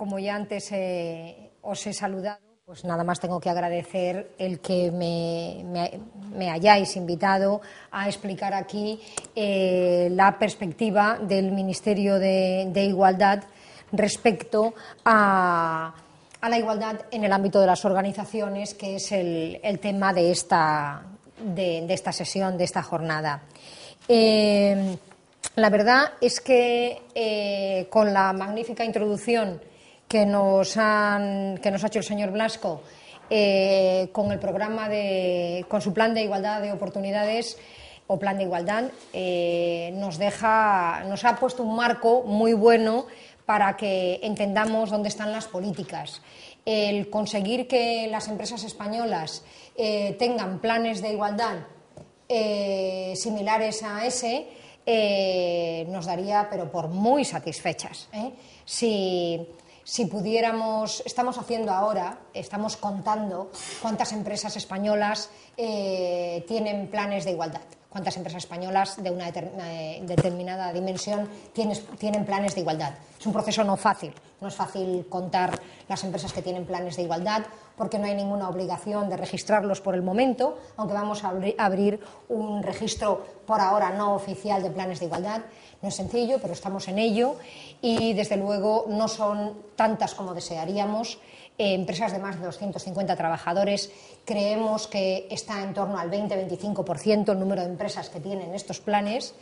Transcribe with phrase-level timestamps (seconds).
[0.00, 4.90] como ya antes eh, os he saludado, pues nada más tengo que agradecer el que
[4.90, 8.98] me, hayáis invitado a explicar aquí
[9.36, 13.44] eh, la perspectiva del Ministerio de, Igualdad
[13.92, 14.72] respecto
[15.04, 15.92] a,
[16.48, 21.02] la igualdad en el ámbito de las organizaciones, que es el, tema de esta,
[21.44, 23.42] de, esta sesión, de esta jornada.
[24.08, 24.96] Eh,
[25.56, 29.68] la verdad es que con la magnífica introducción
[30.10, 32.82] que nos, que nos ha hecho el señor Blasco
[33.30, 37.56] eh, con el programa de, con su plan de igualdad de oportunidades
[38.08, 43.06] o plan de igualdad, eh, nos deja, nos ha puesto un marco muy bueno
[43.46, 46.22] para que entendamos dónde están las políticas.
[46.66, 49.44] El conseguir que las empresas españolas
[49.76, 51.58] eh, tengan planes de igualdad
[53.14, 54.46] similares a ese
[55.88, 58.08] nos daría, pero por muy satisfechas.
[58.64, 59.48] Si
[59.84, 63.50] si pudiéramos, estamos haciendo ahora, estamos contando
[63.82, 70.72] cuántas empresas españolas eh, tienen planes de igualdad cuántas empresas españolas de una eh, determinada
[70.72, 72.94] dimensión tienen planes de igualdad.
[73.18, 77.02] Es un proceso no fácil, no es fácil contar las empresas que tienen planes de
[77.02, 77.42] igualdad
[77.76, 82.62] porque no hay ninguna obligación de registrarlos por el momento, aunque vamos a abrir un
[82.62, 85.42] registro por ahora no oficial de planes de igualdad.
[85.82, 87.36] No es sencillo, pero estamos en ello
[87.80, 91.18] y desde luego no son tantas como desearíamos
[91.56, 93.90] eh, empresas de más de 250 trabajadores.
[94.24, 99.34] Creemos que está en torno al 20-25% el número de empresas que tienen estos planes.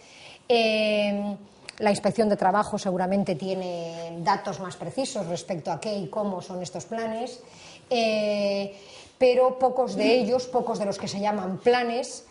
[0.49, 1.37] Eh,
[1.79, 6.63] la inspección de trabajo seguramente tiene datos más precisos respecto a qué y cómo son
[6.63, 7.41] estos planes,
[7.89, 8.75] eh,
[9.17, 12.25] pero pocos de ellos, pocos de los que se llaman planes,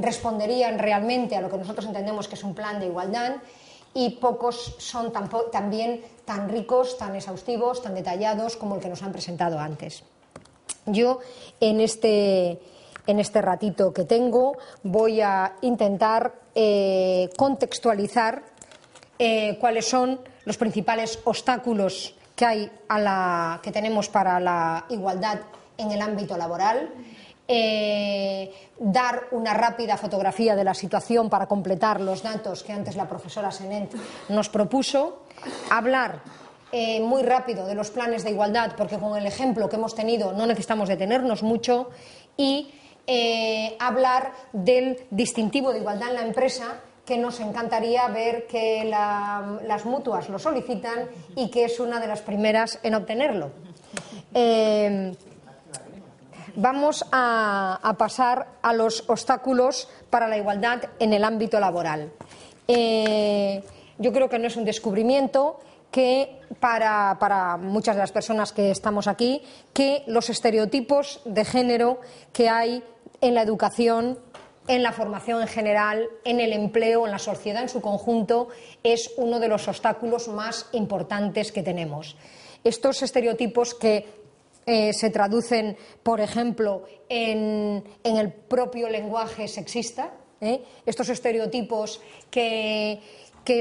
[0.00, 3.36] responderían realmente a lo que nosotros entendemos que es un plan de igualdad
[3.94, 5.12] y pocos son
[5.52, 10.04] también tan ricos, tan exhaustivos, tan detallados como el que nos han presentado antes.
[10.86, 11.20] Yo
[11.60, 12.58] en este,
[13.06, 18.42] en este ratito que tengo voy a intentar eh, contextualizar
[19.18, 22.70] eh, cuáles son los principales obstáculos que hay
[23.62, 25.40] que tenemos para la igualdad
[25.78, 26.90] en el ámbito laboral
[27.54, 33.06] eh, dar una rápida fotografía de la situación para completar los datos que antes la
[33.06, 33.92] profesora Senent
[34.30, 35.24] nos propuso,
[35.68, 36.22] hablar
[36.72, 40.32] eh, muy rápido de los planes de igualdad, porque con el ejemplo que hemos tenido
[40.32, 41.90] no necesitamos detenernos mucho,
[42.38, 42.72] y
[43.06, 49.84] eh, hablar del distintivo de igualdad en la empresa que nos encantaría ver que las
[49.84, 53.50] mutuas lo solicitan y que es una de las primeras en obtenerlo.
[56.54, 62.12] Vamos a, pasar a los obstáculos para la igualdad en el ámbito laboral.
[62.68, 63.62] Eh,
[63.98, 65.60] yo creo que no es un descubrimiento
[65.90, 69.42] que para, para, muchas de las personas que estamos aquí,
[69.72, 72.00] que los estereotipos de género
[72.32, 72.82] que hay
[73.20, 74.18] en la educación,
[74.68, 78.48] en la formación en general, en el empleo, en la sociedad en su conjunto,
[78.82, 82.16] es uno de los obstáculos más importantes que tenemos.
[82.64, 84.21] Estos estereotipos que
[84.64, 90.62] eh, se traducen, por ejemplo, en, el propio lenguaje sexista, ¿eh?
[90.86, 92.00] estos estereotipos
[92.30, 93.00] que,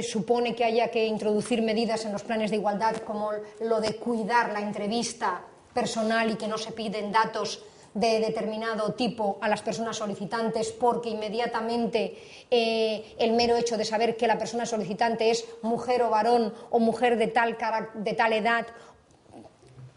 [0.03, 3.31] supone que haya que introducir medidas en los planes de igualdad, como
[3.61, 5.41] lo de cuidar la entrevista
[5.73, 7.63] personal y que no se piden datos
[7.93, 12.17] de determinado tipo a las personas solicitantes porque inmediatamente
[12.49, 16.79] eh, el mero hecho de saber que la persona solicitante es mujer o varón o
[16.79, 17.57] mujer de tal,
[17.95, 18.67] de tal edad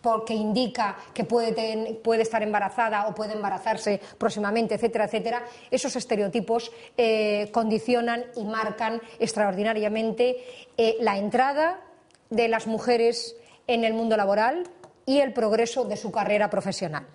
[0.05, 7.49] porque indica que puede, estar embarazada o puede embarazarse próximamente, etcétera, etcétera, esos estereotipos eh,
[7.51, 10.37] condicionan y marcan extraordinariamente
[10.77, 11.81] eh, la entrada
[12.29, 13.35] de las mujeres
[13.67, 14.65] en el mundo laboral
[15.07, 17.07] y el progreso de su carrera profesional.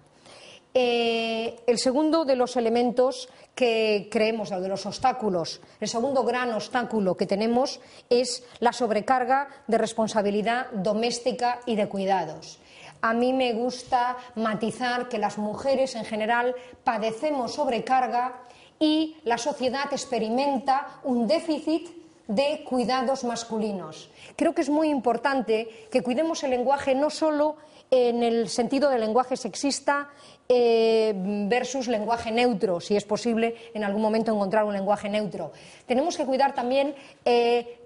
[0.73, 7.15] Eh, el segundo de los elementos que creemos, de los obstáculos, el segundo gran obstáculo
[7.15, 12.59] que tenemos es la sobrecarga de responsabilidad doméstica y de cuidados
[13.01, 18.41] a mí me gusta matizar que las mujeres en general padecemos sobrecarga
[18.79, 21.89] y la sociedad experimenta un déficit
[22.27, 24.09] de cuidados masculinos.
[24.35, 27.57] Creo que es muy importante que cuidemos el lenguaje no solo
[27.91, 30.09] en el sentido del lenguaje sexista
[30.47, 31.13] eh,
[31.47, 35.51] versus lenguaje neutro, si es posible en algún momento encontrar un lenguaje neutro.
[35.87, 36.93] Tenemos que cuidar también
[37.25, 37.78] eh,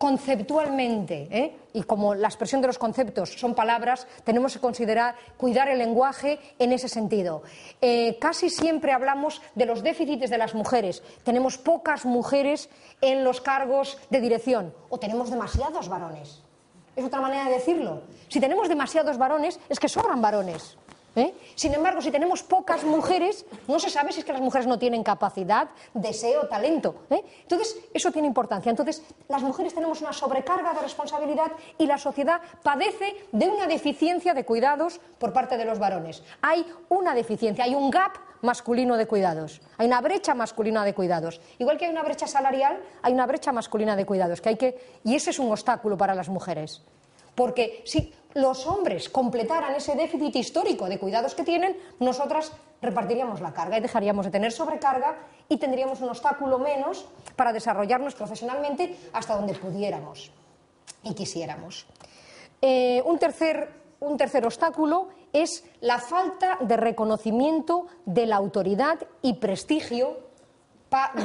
[0.00, 1.56] conceptualmente, ¿eh?
[1.74, 6.38] y como la expresión de los conceptos son palabras, tenemos que considerar cuidar el lenguaje
[6.58, 7.42] en ese sentido.
[7.82, 11.02] Eh, casi siempre hablamos de los déficits de las mujeres.
[11.22, 12.70] Tenemos pocas mujeres
[13.02, 16.40] en los cargos de dirección o tenemos demasiados varones.
[16.96, 18.00] es otra manera de decirlo.
[18.28, 20.78] Si tenemos demasiados varones, es que sobran varones.
[21.16, 21.34] ¿Eh?
[21.54, 24.78] Sin embargo, si tenemos pocas mujeres, no se sabe si es que las mujeres no
[24.78, 26.94] tienen capacidad, deseo, talento.
[27.10, 27.22] ¿eh?
[27.42, 28.70] Entonces, eso tiene importancia.
[28.70, 34.34] Entonces, las mujeres tenemos una sobrecarga de responsabilidad y la sociedad padece de una deficiencia
[34.34, 36.22] de cuidados por parte de los varones.
[36.42, 38.12] Hay una deficiencia, hay un gap
[38.42, 39.60] masculino de cuidados.
[39.76, 41.40] Hay una brecha masculina de cuidados.
[41.58, 44.40] Igual que hay una brecha salarial, hay una brecha masculina de cuidados.
[44.40, 45.00] Que hay que...
[45.04, 46.82] Y ese es un obstáculo para las mujeres.
[47.40, 52.52] Porque si los hombres completaran ese déficit histórico de cuidados que tienen, nosotras
[52.82, 55.16] repartiríamos la carga y dejaríamos de tener sobrecarga
[55.48, 57.06] y tendríamos un obstáculo menos
[57.36, 60.32] para desarrollarnos profesionalmente hasta donde pudiéramos
[61.02, 61.86] y quisiéramos.
[62.60, 69.40] Eh, un, tercer, un tercer obstáculo es la falta de reconocimiento de la autoridad y
[69.40, 70.28] prestigio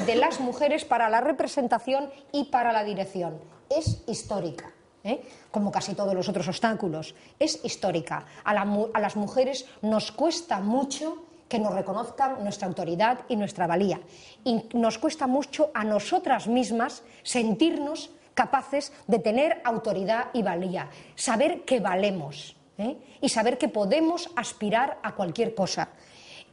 [0.05, 3.37] de las mujeres para la representación y para la dirección.
[3.69, 4.74] Es histórica.
[5.05, 5.21] ¿Eh?
[5.51, 7.15] como casi todos los otros obstáculos.
[7.39, 8.25] Es histórica.
[8.43, 14.01] A, las mujeres nos cuesta mucho que nos reconozcan nuestra autoridad y nuestra valía.
[14.43, 21.63] Y nos cuesta mucho a nosotras mismas sentirnos capaces de tener autoridad y valía, saber
[21.63, 22.97] que valemos ¿eh?
[23.21, 25.89] y saber que podemos aspirar a cualquier cosa.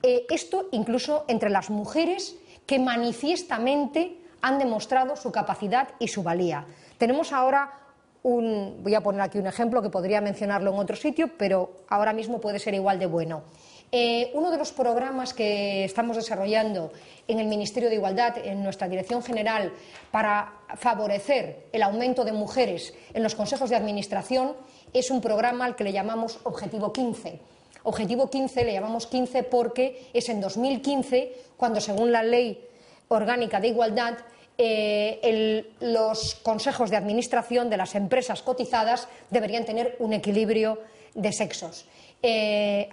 [0.03, 6.67] Eh, esto incluso entre las mujeres que manifiestamente han demostrado su capacidad y su valía.
[6.99, 7.82] Tenemos ahora
[8.23, 12.41] voy a poner aquí un ejemplo que podría mencionarlo en otro sitio, pero ahora mismo
[12.41, 13.43] puede ser igual de bueno.
[13.95, 16.93] Eh, uno de los programas que estamos desarrollando
[17.29, 19.71] en el Ministerio de Igualdad, en nuestra Dirección General,
[20.11, 24.55] para favorecer el aumento de mujeres en los consejos de administración,
[24.95, 27.39] es un programa al que le llamamos Objetivo 15.
[27.83, 32.65] Objetivo 15 le llamamos 15 porque es en 2015 cuando, según la Ley
[33.09, 34.15] Orgánica de Igualdad,
[34.59, 40.81] eh, los consejos de administración de las empresas cotizadas deberían tener un equilibrio
[41.15, 41.87] de sexos.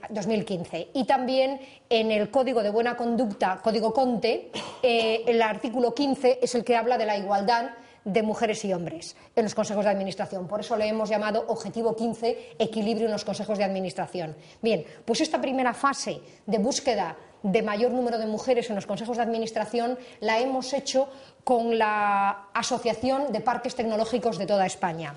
[0.10, 0.78] 2015.
[0.78, 4.50] Eh, y también en el Código de Buena Conducta, Código Conte,
[4.82, 7.70] eh, el artículo 15 es el que habla de la igualdad
[8.12, 10.48] de mujeres y hombres en los consejos de administración.
[10.48, 14.36] Por eso le hemos llamado Objetivo 15, equilibrio en los consejos de administración.
[14.62, 19.18] Bien, pues esta primera fase de búsqueda de mayor número de mujeres en los consejos
[19.18, 21.10] de administración la hemos hecho
[21.44, 25.16] con la Asociación de Parques Tecnológicos de toda España.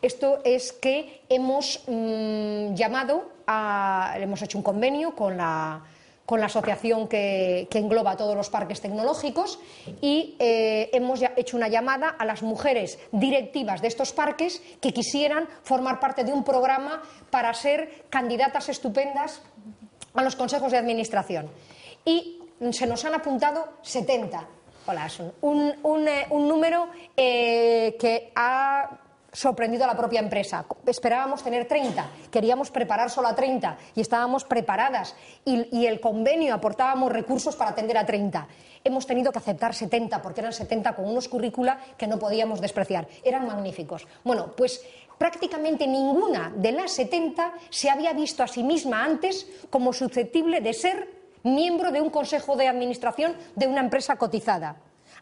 [0.00, 5.82] Esto es que hemos mm, llamado a, hemos hecho un convenio con la,
[6.28, 9.58] con la asociación que, engloba todos los parques tecnológicos
[10.02, 15.48] y eh, hemos hecho una llamada a las mujeres directivas de estos parques que quisieran
[15.62, 19.40] formar parte de un programa para ser candidatas estupendas
[20.12, 21.48] a los consejos de administración.
[22.04, 22.42] Y
[22.72, 24.46] se nos han apuntado 70.
[24.86, 25.08] Hola,
[25.40, 28.98] un, un, eh, número eh, que ha
[29.32, 30.64] sorprendido a la propia empresa.
[30.86, 35.14] Esperábamos tener 30, queríamos preparar solo a 30 y estábamos preparadas
[35.44, 38.48] y, y, el convenio aportábamos recursos para atender a 30.
[38.84, 43.06] Hemos tenido que aceptar 70 porque eran 70 con unos currícula que no podíamos despreciar.
[43.22, 44.06] Eran magníficos.
[44.24, 44.82] Bueno, pues
[45.18, 50.72] prácticamente ninguna de las 70 se había visto a sí misma antes como susceptible de
[50.72, 54.76] ser miembro de un consejo de administración de una empresa cotizada.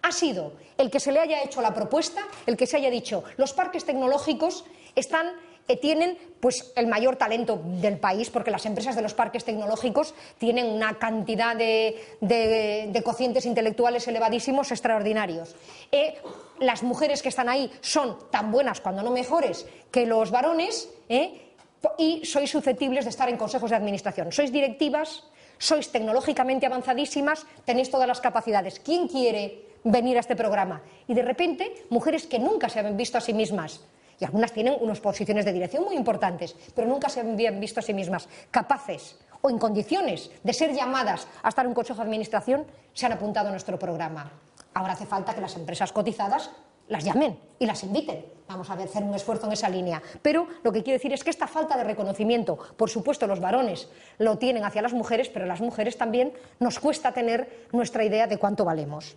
[0.06, 3.24] Ha sido el que se le haya hecho la propuesta, el que se haya dicho,
[3.36, 4.64] los parques tecnológicos
[4.94, 5.32] están
[5.66, 10.14] eh, tienen pues, el mayor talento del país, porque las empresas de los parques tecnológicos
[10.38, 15.56] tienen una cantidad de, cocientes intelectuales elevadísimos, extraordinarios.
[15.90, 16.14] Eh,
[16.60, 21.50] las mujeres que están ahí son tan buenas, cuando no mejores, que los varones, eh,
[21.98, 24.30] y sois susceptibles de estar en consejos de administración.
[24.30, 25.24] Sois directivas,
[25.58, 28.78] sois tecnológicamente avanzadísimas, tenéis todas las capacidades.
[28.78, 30.82] ¿Quién quiere venir a este programa?
[31.06, 33.80] Y de repente, mujeres que nunca se habían visto a sí mismas
[34.18, 37.82] y algunas tienen unas posiciones de dirección muy importantes, pero nunca se habían visto a
[37.82, 42.06] sí mismas capaces o en condiciones de ser llamadas a estar en un consejo de
[42.06, 44.32] administración, se han apuntado a nuestro programa.
[44.74, 46.50] Ahora hace falta que las empresas cotizadas
[46.88, 48.24] las llamen y las inviten.
[48.48, 50.02] Vamos a hacer un esfuerzo en esa línea.
[50.22, 53.88] Pero lo que quiero decir es que esta falta de reconocimiento, por supuesto los varones
[54.18, 58.38] lo tienen hacia las mujeres, pero las mujeres también nos cuesta tener nuestra idea de
[58.38, 59.16] cuánto valemos.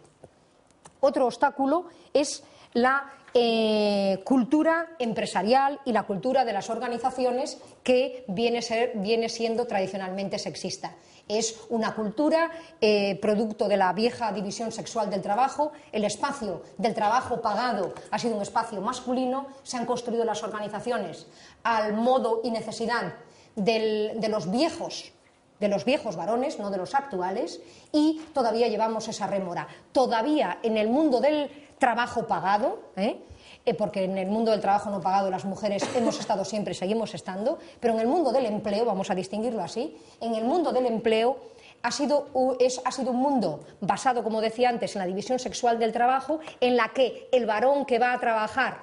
[0.99, 9.29] Otro obstáculo es la eh, cultura empresarial y la cultura de las organizaciones que viene,
[9.29, 10.95] siendo tradicionalmente sexista.
[11.27, 12.49] Es una cultura
[12.81, 15.71] eh, producto de la vieja división sexual del trabajo.
[15.91, 19.45] El espacio del trabajo pagado ha sido un espacio masculino.
[19.61, 21.27] Se han construido las organizaciones
[21.61, 23.13] al modo y necesidad
[23.55, 25.11] de los viejos
[25.59, 27.61] de los viejos varones, no de los actuales,
[27.91, 29.67] y todavía llevamos esa rémora.
[29.91, 33.17] Todavía en el mundo del trabajo pagado, ¿eh?
[33.65, 36.75] eh, porque en el mundo del trabajo no pagado las mujeres hemos estado siempre y
[36.75, 40.71] seguimos estando, pero en el mundo del empleo, vamos a distinguirlo así, en el mundo
[40.71, 41.37] del empleo
[41.81, 42.27] ha sido,
[42.83, 46.75] ha sido, un mundo basado, como decía antes, en la división sexual del trabajo, en
[46.75, 48.81] la que el varón que va a trabajar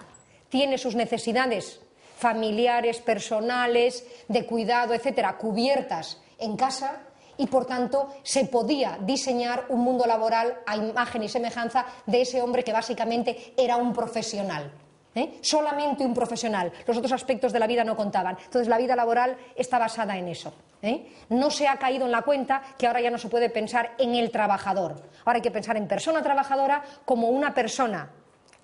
[0.48, 1.80] tiene sus necesidades
[2.16, 7.02] familiares, personales, de cuidado, etcétera, cubiertas en casa
[7.36, 12.40] y, por tanto, se podía diseñar un mundo laboral a imagen y semejanza de ese
[12.42, 14.72] hombre que básicamente era un profesional.
[15.14, 15.38] ¿eh?
[15.40, 16.72] Solamente un profesional.
[16.86, 18.36] Los otros aspectos de la vida no contaban.
[18.42, 20.52] Entonces, la vida laboral está basada en eso.
[20.82, 21.12] ¿eh?
[21.30, 24.14] No se ha caído en la cuenta que ahora ya no se puede pensar en
[24.14, 25.02] el trabajador.
[25.24, 28.10] Ahora hay que pensar en persona trabajadora como una persona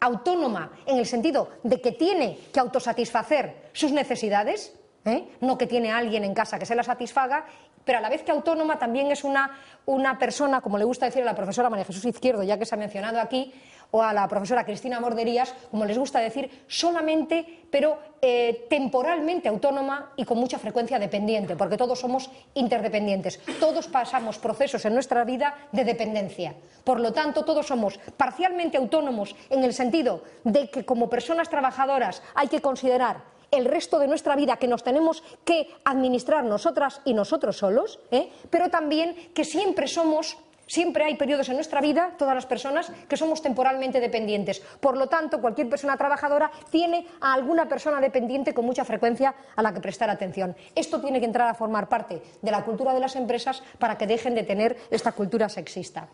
[0.00, 4.74] autónoma en el sentido de que tiene que autosatisfacer sus necesidades,
[5.04, 5.28] ¿eh?
[5.40, 7.44] no que tiene alguien en casa que se la satisfaga,
[7.84, 11.22] pero a la vez que autónoma también es una, una persona, como le gusta decir
[11.22, 13.52] a la profesora María Jesús Izquierdo, ya que se ha mencionado aquí,
[13.92, 20.12] o a la profesora Cristina Morderías, como les gusta decir, solamente, pero eh, temporalmente autónoma
[20.16, 23.38] y con mucha frecuencia dependiente, porque todos somos interdependientes.
[23.60, 26.54] Todos pasamos procesos en nuestra vida de dependencia.
[26.84, 32.22] Por lo tanto, todos somos parcialmente autónomos en el sentido de que como personas trabajadoras
[32.34, 37.14] hay que considerar el resto de nuestra vida que nos tenemos que administrar nosotras y
[37.14, 38.30] nosotros solos, ¿eh?
[38.50, 40.36] pero también que siempre somos
[40.72, 44.60] Siempre hay periodos en nuestra vida, todas las personas, que somos temporalmente dependientes.
[44.80, 49.60] Por lo tanto, cualquier persona trabajadora tiene a alguna persona dependiente con mucha frecuencia a
[49.60, 50.56] la que prestar atención.
[50.74, 54.06] Esto tiene que entrar a formar parte de la cultura de las empresas para que
[54.06, 56.08] dejen de tener esta cultura sexista.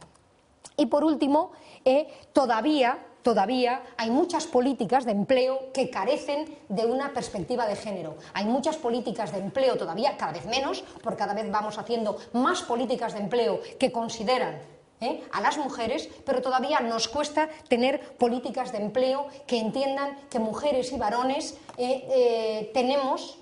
[0.77, 1.53] Y por último,
[1.85, 8.17] eh, todavía todavía hay muchas políticas de empleo que carecen de una perspectiva de género.
[8.33, 12.63] Hay muchas políticas de empleo todavía, cada vez menos, porque cada vez vamos haciendo más
[12.63, 14.63] políticas de empleo que consideran
[15.03, 15.23] ¿eh?
[15.31, 20.91] a las mujeres, pero todavía nos cuesta tener políticas de empleo que entiendan que mujeres
[20.93, 23.37] y varones eh, eh, tenemos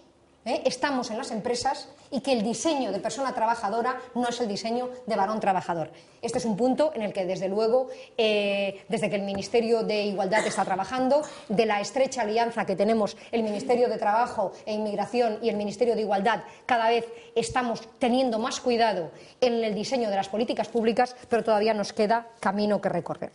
[0.65, 4.91] estamos en las empresas y que el diseño de persona trabajadora no es el diseño
[5.07, 5.91] de varón trabajador.
[6.23, 10.05] Este es un punto en el que, desde luego, eh, desde que el Ministerio de
[10.05, 15.39] Igualdad está trabajando, de la estrecha alianza que tenemos el Ministerio de Trabajo e Inmigración
[15.43, 19.11] y el Ministerio de Igualdad, cada vez estamos teniendo más cuidado
[19.41, 23.33] en el diseño de las políticas públicas, pero todavía nos queda camino que recorrer.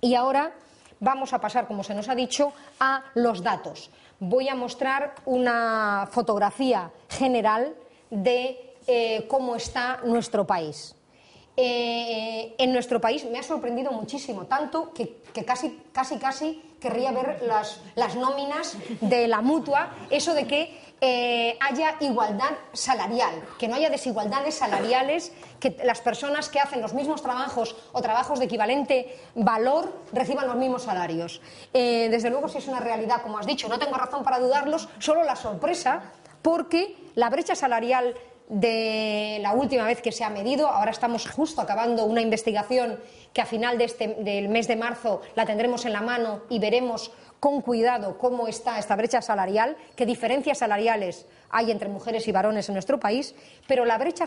[0.00, 0.52] Y ahora
[1.00, 6.08] vamos a pasar, como se nos ha dicho, a los datos voy a mostrar una
[6.10, 7.74] fotografía general
[8.10, 10.94] de eh, cómo está nuestro país.
[11.60, 17.42] Eh, en nuestro país me ha sorprendido muchísimo, tanto que, casi, casi, casi querría ver
[17.42, 23.74] las, las nóminas de la mutua, eso de que eh, haya igualdad salarial, que no
[23.74, 29.16] haya desigualdades salariales, que las personas que hacen los mismos trabajos o trabajos de equivalente
[29.34, 31.40] valor reciban los mismos salarios.
[31.74, 34.88] Eh, desde luego, si es una realidad, como has dicho, no tengo razón para dudarlos,
[35.00, 38.14] solo la sorpresa, porque la brecha salarial
[38.48, 40.68] de la última vez que se ha medido.
[40.68, 42.98] Ahora estamos justo acabando una investigación
[43.32, 46.58] que a final de este, del mes de marzo la tendremos en la mano y
[46.58, 52.32] veremos con cuidado cómo está esta brecha salarial, qué diferencias salariales hay entre mujeres y
[52.32, 53.34] varones en nuestro país,
[53.66, 54.24] pero la brecha,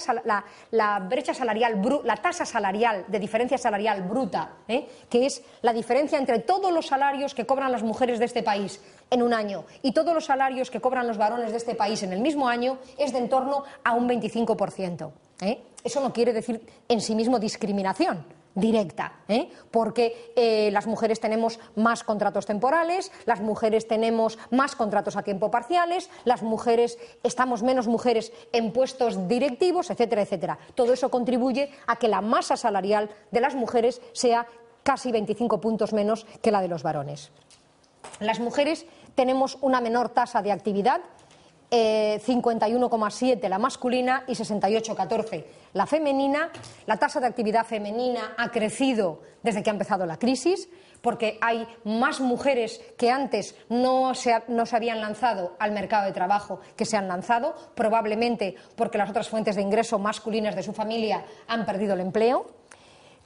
[0.72, 4.88] la, brecha salarial, la tasa salarial de diferencia salarial bruta, ¿eh?
[5.10, 8.82] que es la diferencia entre todos los salarios que cobran las mujeres de este país
[9.10, 12.14] en un año y todos los salarios que cobran los varones de este país en
[12.14, 15.12] el mismo año, es de en torno a un 25%.
[15.42, 15.62] ¿eh?
[15.84, 19.50] Eso no quiere decir en sí mismo discriminación directa, ¿eh?
[19.72, 25.52] porque eh, las mujeres tenemos más contratos temporales, las mujeres tenemos más contratos a tiempo
[25.52, 30.60] parciales, las mujeres estamos menos mujeres en puestos directivos, etcétera, etcétera.
[30.76, 34.48] Todo eso contribuye a que la masa salarial de las mujeres sea
[34.84, 37.32] casi 25 puntos menos que la de los varones.
[38.20, 41.02] Las mujeres tenemos una menor tasa de actividad
[41.72, 46.52] 51,7 eh, la masculina y 68,14 la femenina.
[46.86, 50.70] La tasa de actividad femenina ha crecido desde que ha empezado la crisis,
[51.02, 56.12] porque hay más mujeres que antes no se, no se habían lanzado al mercado de
[56.12, 60.74] trabajo que se han lanzado, probablemente porque las otras fuentes de ingreso masculinas de su
[60.74, 62.46] familia han perdido el empleo.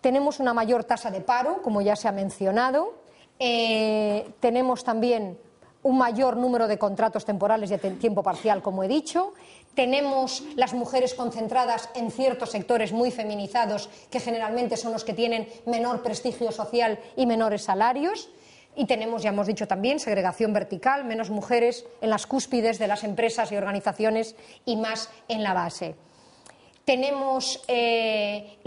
[0.01, 2.93] Tenemos una mayor tasa de paro, como ya se ha mencionado.
[3.39, 5.37] Eh, tenemos también
[5.85, 9.33] un mayor número de contratos temporales y de tiempo parcial, como he dicho.
[9.75, 15.47] Tenemos las mujeres concentradas en ciertos sectores muy feminizados, que generalmente son los que tienen
[15.67, 18.29] menor prestigio social y menores salarios.
[18.75, 23.03] Y tenemos, ya hemos dicho también, segregación vertical, menos mujeres en las cúspides de las
[23.03, 25.93] empresas y organizaciones y más en la base.
[26.85, 28.57] Tenemos eh,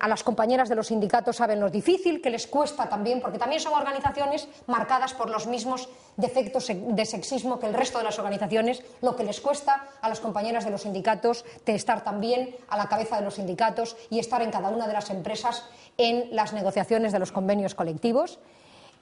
[0.00, 3.60] a las compañeras de los sindicatos saben lo difícil que les cuesta también, porque también
[3.60, 8.82] son organizaciones marcadas por los mismos defectos de sexismo que el resto de las organizaciones,
[9.02, 12.88] lo que les cuesta a las compañeras de los sindicatos de estar también a la
[12.88, 15.64] cabeza de los sindicatos y estar en cada una de las empresas
[15.98, 18.38] en las negociaciones de los convenios colectivos.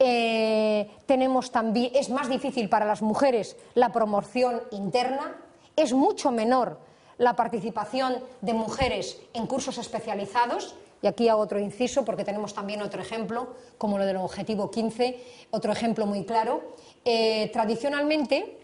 [0.01, 5.37] Eh, tenemos también, es más difícil para las mujeres la promoción interna,
[5.77, 6.90] es mucho menor
[7.21, 10.75] la participación de mujeres en cursos especializados.
[11.03, 15.23] Y aquí hago otro inciso porque tenemos también otro ejemplo, como lo del objetivo 15,
[15.51, 16.63] otro ejemplo muy claro.
[17.05, 18.59] Eh, tradicionalmente,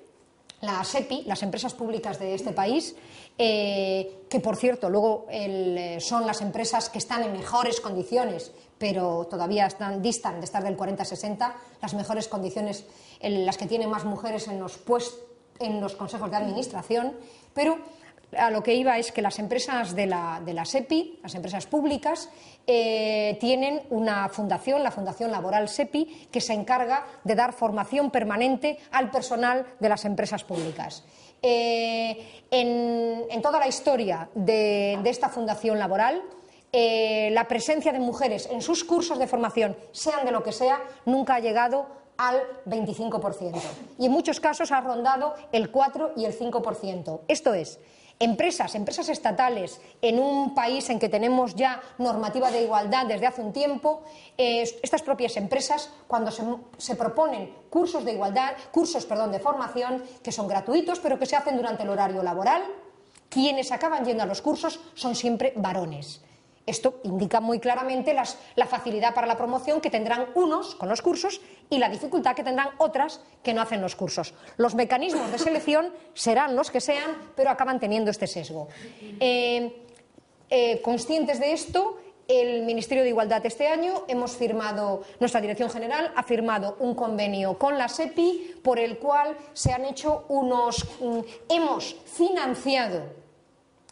[0.62, 2.96] la SEPI, las empresas públicas de este país,
[3.36, 9.26] eh, que por cierto luego eh, son las empresas que están en mejores condiciones, pero
[9.26, 12.86] todavía están, distan de estar del 40-60, las mejores condiciones,
[13.20, 14.80] en las que tienen más mujeres en los,
[15.58, 17.12] en los consejos de administración,
[17.52, 17.78] pero
[18.38, 21.66] a lo que iba es que las empresas de la, de la SEPI, las empresas
[21.66, 22.30] públicas,
[22.66, 28.78] eh, tienen una fundación, la Fundación Laboral SEPI, que se encarga de dar formación permanente
[28.90, 31.04] al personal de las empresas públicas.
[31.42, 36.22] Eh, en, toda la historia de, esta fundación laboral,
[36.72, 40.82] eh, la presencia de mujeres en sus cursos de formación, sean de lo que sea,
[41.04, 43.60] nunca ha llegado al 25%.
[43.98, 47.20] Y en muchos casos ha rondado el 4 y el 5%.
[47.28, 47.78] Esto es,
[48.18, 53.42] Empresas, empresas estatales, en un país en que tenemos ya normativa de igualdad desde hace
[53.42, 54.04] un tiempo,
[54.38, 60.48] estas propias empresas, cuando se, proponen cursos de igualdad, cursos perdón, de formación, que son
[60.48, 62.62] gratuitos, pero que se hacen durante el horario laboral,
[63.28, 66.22] quienes acaban yendo a los cursos son siempre varones.
[66.66, 71.40] Esto indica muy claramente la facilidad para la promoción que tendrán unos con los cursos
[71.70, 74.34] y la dificultad que tendrán otras que no hacen los cursos.
[74.56, 78.66] Los mecanismos de selección serán los que sean, pero acaban teniendo este sesgo.
[79.20, 79.84] Eh,
[80.50, 86.12] eh, conscientes de esto, el Ministerio de Igualdad este año hemos firmado, nuestra Dirección General
[86.16, 90.84] ha firmado un convenio con la SEPI por el cual se han hecho unos.
[91.00, 93.02] Mm, hemos financiado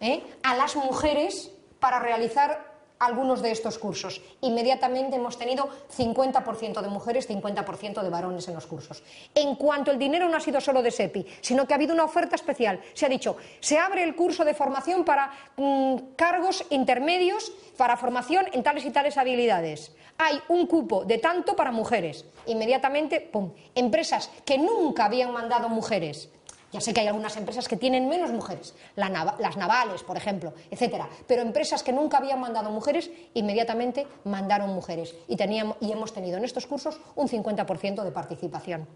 [0.00, 0.22] ¿eh?
[0.42, 1.52] a las mujeres
[1.84, 2.64] para realizar
[2.98, 4.22] algunos de estos cursos.
[4.40, 9.02] Inmediatamente hemos tenido 50% de mujeres, 50% de varones en los cursos.
[9.34, 12.04] En cuanto el dinero no ha sido solo de SEPI, sino que ha habido una
[12.04, 12.80] oferta especial.
[12.94, 18.46] Se ha dicho, se abre el curso de formación para mm, cargos intermedios, para formación
[18.54, 19.92] en tales y tales habilidades.
[20.16, 22.24] Hay un cupo de tanto para mujeres.
[22.46, 23.52] Inmediatamente, ¡pum!
[23.74, 26.30] Empresas que nunca habían mandado mujeres
[26.74, 31.08] ya sé que hay algunas empresas que tienen menos mujeres, las navales, por ejemplo, etcétera,
[31.24, 36.36] pero empresas que nunca habían mandado mujeres, inmediatamente mandaron mujeres y, teníamos, y hemos tenido
[36.36, 38.88] en estos cursos un 50% de participación.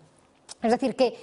[0.61, 1.17] Es decir, que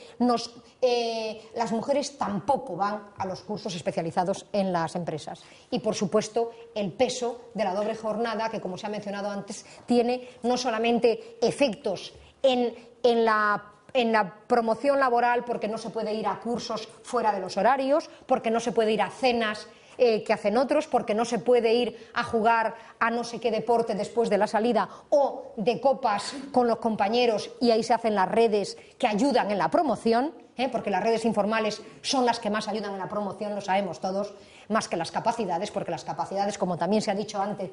[0.82, 5.44] eh, las mujeres tampoco van a los cursos especializados en las empresas.
[5.72, 9.66] Y, por supuesto, el peso de la doble jornada, que, como se ha mencionado antes,
[9.86, 16.14] tiene no solamente efectos en, en la en la promoción laboral porque no se puede
[16.14, 20.24] ir a cursos fuera de los horarios, porque no se puede ir a cenas eh,
[20.26, 23.96] que hacen otros, porque no se puede ir a jugar a no sé qué deporte
[23.96, 28.30] después de la salida o de copas con los compañeros y ahí se hacen las
[28.30, 30.68] redes que ayudan en la promoción, ¿eh?
[30.70, 34.34] porque las redes informales son las que más ayudan en la promoción, lo sabemos todos,
[34.68, 37.72] más que las capacidades, porque las capacidades, como también se ha dicho antes,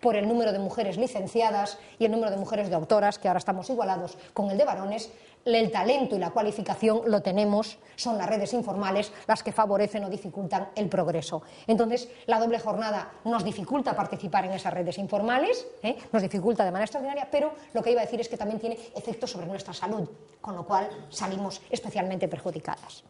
[0.00, 3.68] por el número de mujeres licenciadas y el número de mujeres doctoras, que ahora estamos
[3.70, 5.12] igualados con el de varones,
[5.44, 10.10] el talento y la cualificación lo tenemos, son las redes informales las que favorecen o
[10.10, 11.42] dificultan el progreso.
[11.66, 15.96] Entonces, la doble jornada nos dificulta participar en esas redes informales, ¿eh?
[16.12, 18.78] nos dificulta de manera extraordinaria, pero lo que iba a decir es que también tiene
[18.94, 20.08] efectos sobre nuestra salud,
[20.40, 23.04] con lo cual salimos especialmente perjudicadas.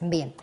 [0.00, 0.34] Bien.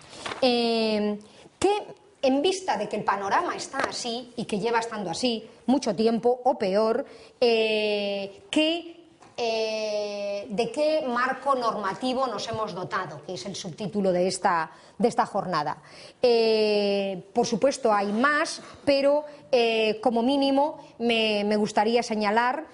[0.42, 1.20] Eh,
[1.58, 1.88] ¿Qué
[2.26, 6.42] en vista de que el panorama está así y que lleva estando así mucho tiempo
[6.44, 7.06] o peor,
[7.40, 8.44] eh,
[9.38, 13.22] eh, ¿de qué marco normativo nos hemos dotado?
[13.26, 15.78] Que es el subtítulo de esta, de esta jornada.
[16.22, 19.26] Eh, por supuesto, hay más, pero
[20.02, 22.66] como mínimo me, gustaría señalar.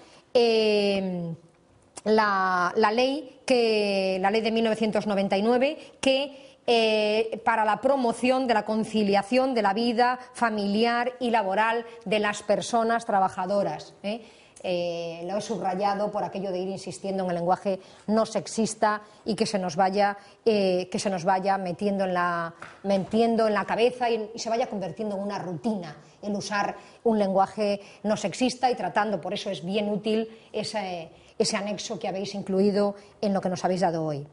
[2.04, 8.64] La, la, ley que la ley de 1999 que eh, para la promoción de la
[8.64, 13.94] conciliación de la vida familiar y laboral de las personas trabajadoras.
[14.04, 14.22] ¿eh?
[14.62, 19.34] Eh, lo he subrayado por aquello de ir insistiendo en el lenguaje no sexista y
[19.34, 24.08] que se nos vaya, que se nos vaya metiendo, en la, metiendo en la cabeza
[24.10, 29.20] y, se vaya convirtiendo en una rutina el usar un lenguaje no sexista y tratando,
[29.20, 33.64] por eso es bien útil ese, ese anexo que habéis incluido en lo que nos
[33.64, 34.26] habéis dado hoy.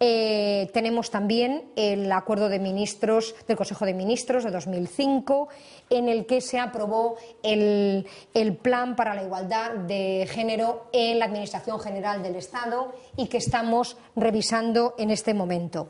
[0.00, 5.48] Eh, tenemos también el acuerdo de ministros del Consejo de Ministros de 2005,
[5.90, 11.26] en el que se aprobó el, el, plan para la igualdad de género en la
[11.26, 15.88] Administración General del Estado y que estamos revisando en este momento.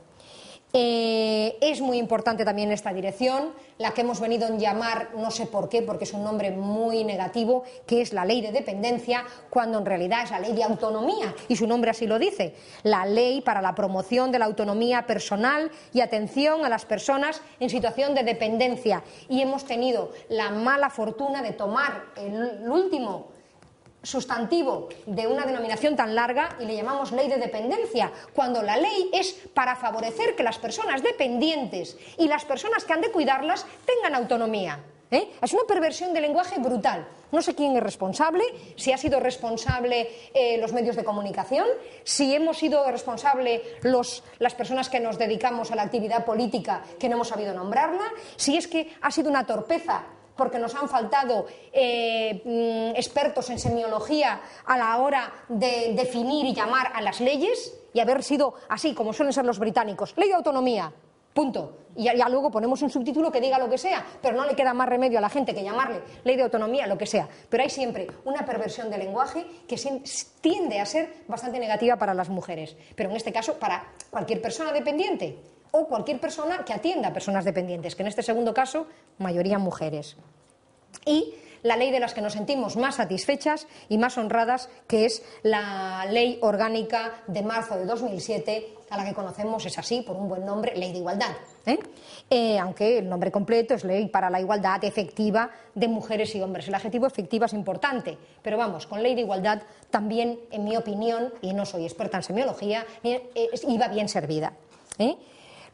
[0.76, 5.46] Eh, es muy importante también esta dirección, la que hemos venido a llamar, no sé
[5.46, 9.78] por qué, porque es un nombre muy negativo, que es la ley de dependencia, cuando
[9.78, 13.40] en realidad es la ley de autonomía, y su nombre así lo dice, la ley
[13.40, 18.24] para la promoción de la autonomía personal y atención a las personas en situación de
[18.24, 19.04] dependencia.
[19.28, 23.33] Y hemos tenido la mala fortuna de tomar el último
[24.04, 29.10] sustantivo de una denominación tan larga y le llamamos ley de dependencia, cuando la ley
[29.12, 34.14] es para favorecer que las personas dependientes y las personas que han de cuidarlas tengan
[34.14, 34.78] autonomía.
[35.10, 35.30] ¿eh?
[35.40, 37.06] Es una perversión del lenguaje brutal.
[37.32, 38.44] No sé quién es responsable,
[38.76, 41.66] si ha sido responsable eh, los medios de comunicación,
[42.04, 43.60] si hemos sido responsables
[44.38, 48.04] las personas que nos dedicamos a la actividad política que no hemos sabido nombrarla,
[48.36, 50.04] si es que ha sido una torpeza
[50.36, 56.54] porque nos han faltado eh, mm, expertos en semiología a la hora de definir y
[56.54, 60.34] llamar a las leyes y haber sido así como suelen ser los británicos, ley de
[60.34, 60.92] autonomía,
[61.32, 61.78] punto.
[61.96, 64.74] Y ya, luego ponemos un subtítulo que diga lo que sea, pero no le queda
[64.74, 67.28] más remedio a la gente que llamarle ley de autonomía, lo que sea.
[67.48, 69.76] Pero hay siempre una perversión del lenguaje que
[70.40, 74.72] tiende a ser bastante negativa para las mujeres, pero en este caso para cualquier persona
[74.72, 75.38] dependiente
[75.74, 78.86] o cualquier persona que atienda a personas dependientes, que en este segundo caso,
[79.18, 80.16] mayoría mujeres.
[81.04, 81.34] Y
[81.64, 86.06] la ley de las que nos sentimos más satisfechas y más honradas, que es la
[86.08, 90.44] ley orgánica de marzo de 2007, a la que conocemos, es así, por un buen
[90.44, 91.32] nombre, Ley de Igualdad.
[91.66, 91.78] ¿eh?
[92.30, 96.68] Eh, aunque el nombre completo es Ley para la Igualdad Efectiva de Mujeres y Hombres.
[96.68, 101.32] El adjetivo efectiva es importante, pero vamos, con Ley de Igualdad también, en mi opinión,
[101.42, 103.30] y no soy experta en semiología, eh,
[103.66, 104.52] iba bien servida.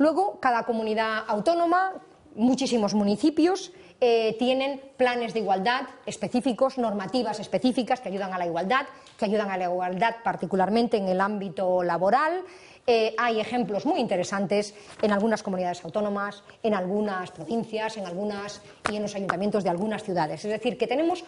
[0.01, 1.93] Luego, cada comunidad autónoma,
[2.35, 8.87] muchísimos municipios, eh, tienen planes de igualdad específicos, normativas específicas que ayudan a la igualdad,
[9.19, 12.45] que ayudan a la igualdad particularmente en el ámbito laboral.
[12.87, 18.97] Eh, hay ejemplos muy interesantes en algunas comunidades autónomas, en algunas provincias, en algunas y
[18.97, 20.45] en los ayuntamientos de algunas ciudades.
[20.45, 21.25] Es decir, que tenemos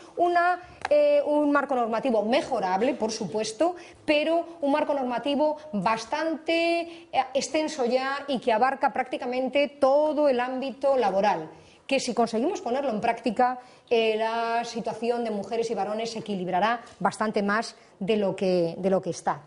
[0.90, 8.38] eh, un marco normativo mejorable, por supuesto, pero un marco normativo bastante extenso ya y
[8.38, 11.48] que abarca prácticamente todo el ámbito laboral
[11.86, 13.58] que si conseguimos ponerlo en práctica,
[13.90, 18.88] eh, la situación de mujeres y varones se equilibrará bastante más de lo que, de
[18.88, 19.42] lo que está.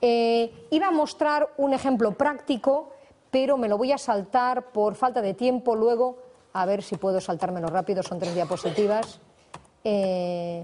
[0.00, 2.92] Eh, iba a mostrar un ejemplo práctico,
[3.30, 6.18] pero me lo voy a saltar por falta de tiempo luego,
[6.52, 9.20] a ver si puedo saltármelo rápido, son tres diapositivas.
[9.84, 10.62] Eh,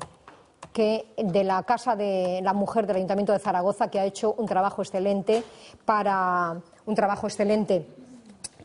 [0.72, 4.44] que de la Casa de la Mujer del Ayuntamiento de Zaragoza, que ha hecho un
[4.44, 5.42] trabajo excelente
[5.86, 7.86] para un trabajo excelente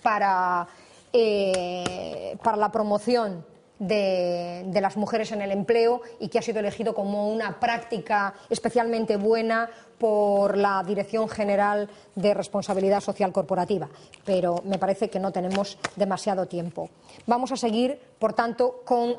[0.04, 0.68] para
[1.14, 3.46] eh, para la promoción
[3.80, 9.18] de, las mujeres en el empleo y que ha sido elegido como una práctica especialmente
[9.18, 9.70] buena
[10.02, 13.88] por la Dirección General de Responsabilidad Social Corporativa.
[14.26, 16.90] Pero me parece que no tenemos demasiado tiempo.
[17.28, 19.18] Vamos a seguir, por tanto, con.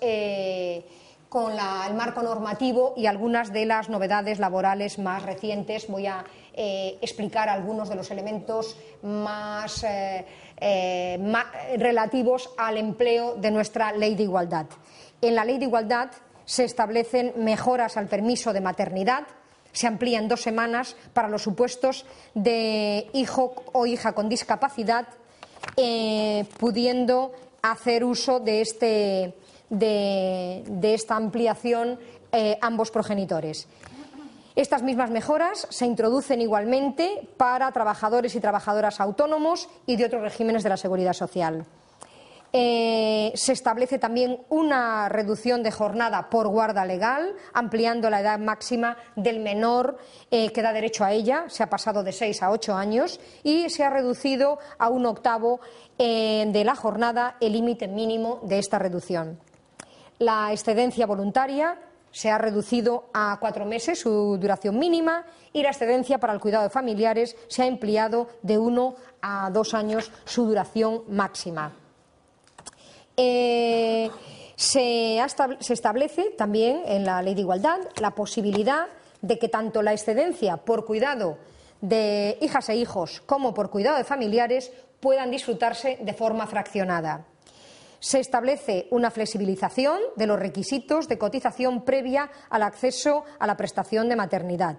[0.00, 0.84] Eh,
[1.36, 5.86] el marco normativo y algunas de las novedades laborales más recientes.
[5.86, 11.18] Voy a eh, explicar algunos de los elementos más, eh,
[11.76, 14.66] relativos al empleo de nuestra ley de igualdad.
[15.20, 16.08] En la ley de igualdad
[16.46, 19.26] se establecen mejoras al permiso de maternidad,
[19.76, 25.06] se amplían dos semanas para los supuestos de hijo o hija con discapacidad,
[26.58, 29.34] pudiendo hacer uso de este
[29.70, 31.98] de, esta ampliación
[32.32, 33.68] eh, ambos progenitores.
[34.54, 40.62] Estas mismas mejoras se introducen igualmente para trabajadores y trabajadoras autónomos y de otros regímenes
[40.62, 41.66] de la seguridad social.
[42.58, 48.96] Eh, se establece también una reducción de jornada por guarda legal, ampliando la edad máxima
[49.14, 49.98] del menor
[50.30, 51.44] eh, que da derecho a ella.
[51.48, 55.60] Se ha pasado de seis a ocho años y se ha reducido a un octavo
[55.98, 59.38] de la jornada el límite mínimo de esta reducción.
[60.18, 61.78] La excedencia voluntaria
[62.10, 66.64] se ha reducido a cuatro meses su duración mínima y la excedencia para el cuidado
[66.64, 71.85] de familiares se ha ampliado de uno a dos años su duración máxima.
[73.16, 74.10] Eh,
[74.56, 75.18] se,
[75.60, 78.86] se, establece también en la Ley de Igualdad la posibilidad
[79.22, 81.38] de que tanto la excedencia por cuidado
[81.80, 87.26] de hijas e hijos como por cuidado de familiares puedan disfrutarse de forma fraccionada
[88.00, 94.08] se establece una flexibilización de los requisitos de cotización previa al acceso a la prestación
[94.08, 94.76] de maternidad.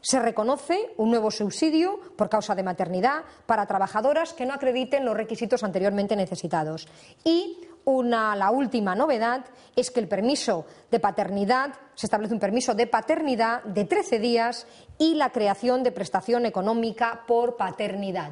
[0.00, 5.16] Se reconoce un nuevo subsidio por causa de maternidad para trabajadoras que no acrediten los
[5.16, 6.86] requisitos anteriormente necesitados.
[7.24, 12.74] Y una, la última novedad es que el permiso de paternidad, se establece un permiso
[12.74, 14.66] de paternidad de 13 días
[14.98, 18.30] y la creación de prestación económica por paternidad.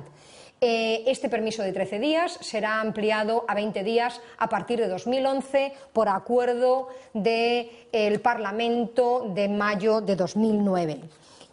[0.61, 5.73] Eh, este permiso de 13 días será ampliado a 20 días a partir de 2011
[5.93, 11.01] por acuerdo del Parlamento de mayo de 2009.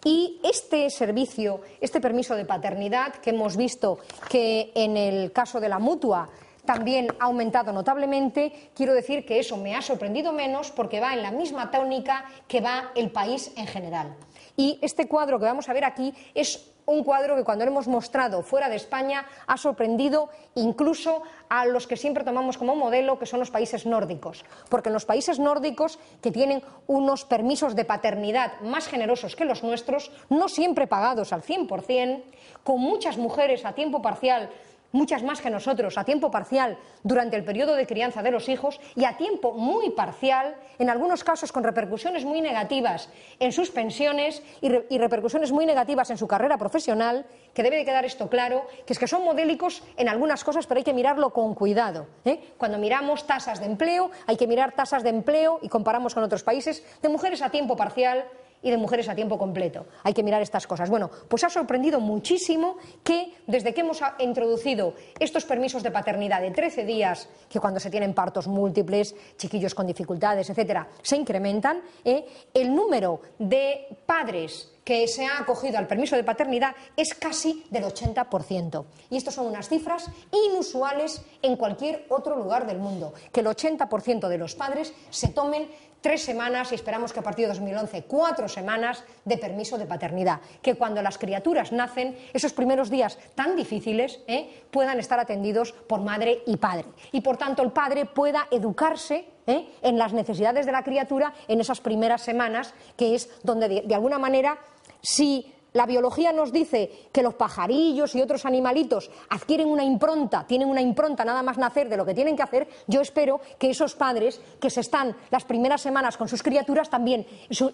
[0.03, 5.69] Y este servicio, este permiso de paternidad que hemos visto que en el caso de
[5.69, 6.29] la mutua
[6.65, 11.21] también ha aumentado notablemente, quiero decir que eso me ha sorprendido menos porque va en
[11.21, 14.15] la misma tónica que va el país en general.
[14.55, 17.87] Y este cuadro que vamos a ver aquí es un cuadro que cuando lo hemos
[17.87, 23.25] mostrado fuera de España ha sorprendido incluso a los que siempre tomamos como modelo, que
[23.25, 24.45] son los países nórdicos.
[24.69, 29.63] Porque en los países nórdicos, que tienen unos permisos de paternidad más generosos que los
[29.63, 32.23] nuestros, no siempre pagados al 100%,
[32.63, 34.49] con muchas mujeres a tiempo parcial
[34.93, 38.79] muchas más que nosotros, a tiempo parcial durante el periodo de crianza de los hijos
[38.95, 44.41] y a tiempo muy parcial, en algunos casos con repercusiones muy negativas en sus pensiones
[44.61, 48.93] y, repercusiones muy negativas en su carrera profesional, que debe de quedar esto claro, que
[48.93, 52.07] es que son modélicos en algunas cosas, pero hay que mirarlo con cuidado.
[52.23, 52.53] ¿eh?
[52.57, 56.43] Cuando miramos tasas de empleo, hay que mirar tasas de empleo y comparamos con otros
[56.43, 58.25] países de mujeres a tiempo parcial
[58.63, 59.85] y de mujeres a tiempo completo.
[60.03, 60.89] Hay que mirar estas cosas.
[60.89, 66.51] Bueno, pues ha sorprendido muchísimo que desde que hemos introducido estos permisos de paternidad de
[66.51, 72.25] 13 días, que cuando se tienen partos múltiples, chiquillos con dificultades, etcétera, se incrementan, ¿eh?
[72.53, 77.85] el número de padres que se ha acogido al permiso de paternidad es casi del
[77.85, 78.85] 80%.
[79.09, 84.27] Y estas son unas cifras inusuales en cualquier otro lugar del mundo, que el 80%
[84.27, 85.69] de los padres se tomen
[86.03, 90.41] tres semanas y esperamos que a partir de 2011 cuatro semanas de permiso de paternidad.
[90.61, 94.63] Que cuando las criaturas nacen, esos primeros días tan difíciles ¿eh?
[94.69, 96.85] puedan estar atendidos por madre y padre.
[97.13, 99.65] Y por tanto el padre pueda educarse ¿eh?
[99.81, 104.19] en las necesidades de la criatura en esas primeras semanas, que es donde de alguna
[104.19, 104.57] manera
[105.01, 110.69] si la biología nos dice que los pajarillos y otros animalitos adquieren una impronta, tienen
[110.69, 113.95] una impronta nada más nacer de lo que tienen que hacer, yo espero que esos
[113.95, 117.25] padres que se están las primeras semanas con sus criaturas también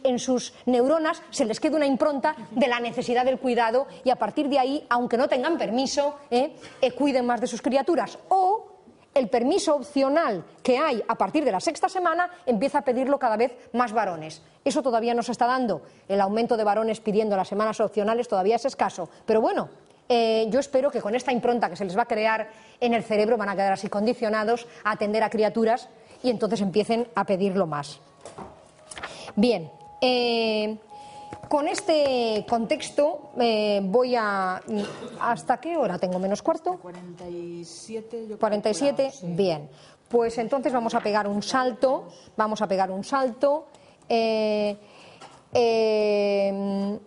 [0.04, 4.16] en sus neuronas se les quede una impronta de la necesidad del cuidado y a
[4.16, 6.54] partir de ahí, aunque no tengan permiso, ¿eh?
[6.82, 8.18] Eh, cuiden más de sus criaturas.
[8.30, 8.69] O
[9.14, 13.38] el permiso opcional que hay a partir de la sexta semana empieza a pedirlo cada
[13.38, 14.42] vez más varones.
[14.64, 15.82] Eso todavía no se está dando.
[16.08, 19.10] El aumento de varones pidiendo las semanas opcionales todavía es escaso.
[19.26, 19.70] Pero bueno,
[20.08, 23.04] eh, yo espero que con esta impronta que se les va a crear en el
[23.04, 25.90] cerebro van a quedar así condicionados a atender a criaturas
[26.24, 28.00] y entonces empiecen a pedirlo más.
[29.36, 29.72] Bien.
[30.02, 30.78] Eh,
[31.50, 34.62] con este contexto eh, voy a...
[35.20, 36.78] ¿Hasta qué hora tengo menos cuarto?
[36.78, 38.28] 47.
[38.30, 39.68] Yo 47, bien.
[40.08, 42.08] Pues entonces vamos a pegar un salto,
[42.38, 43.68] vamos a pegar un salto.
[44.08, 44.78] Eh,
[45.52, 47.00] eh,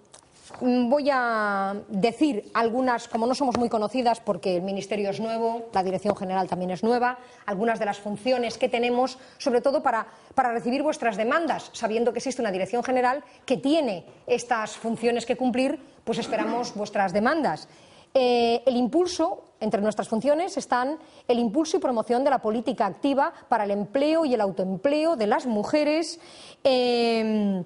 [0.62, 5.82] voy a decir algunas, como no somos muy conocidas porque el Ministerio es nuevo, la
[5.82, 10.82] Dirección General también es nueva, algunas de las funciones que tenemos, sobre todo para, recibir
[10.82, 16.18] vuestras demandas, sabiendo que existe una Dirección General que tiene estas funciones que cumplir, pues
[16.18, 17.68] esperamos vuestras demandas.
[18.14, 23.32] Eh, el impulso, entre nuestras funciones están el impulso y promoción de la política activa
[23.48, 26.20] para el empleo y el autoempleo de las mujeres.
[26.62, 27.64] Eh,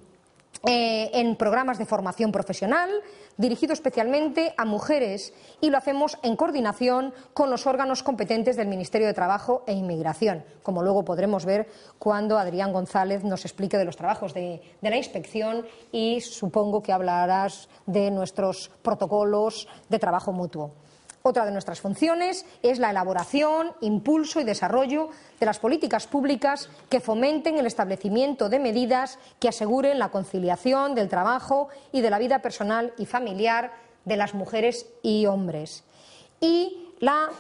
[0.66, 2.90] eh, en programas de formación profesional
[3.36, 9.06] dirigido especialmente a mujeres y lo hacemos en coordinación con los órganos competentes del Ministerio
[9.06, 13.96] de Trabajo e Inmigración, como luego podremos ver cuando Adrián González nos explique de los
[13.96, 20.72] trabajos de la inspección y supongo que hablarás de nuestros protocolos de trabajo mutuo.
[21.28, 25.08] Otra de nuestras funciones es la elaboración, impulso y desarrollo
[25.40, 31.08] de las políticas públicas que fomenten el establecimiento de medidas que aseguren la conciliación del
[31.08, 33.72] trabajo y de la vida personal y familiar
[34.04, 35.82] de las mujeres y hombres.
[36.38, 37.30] Y la,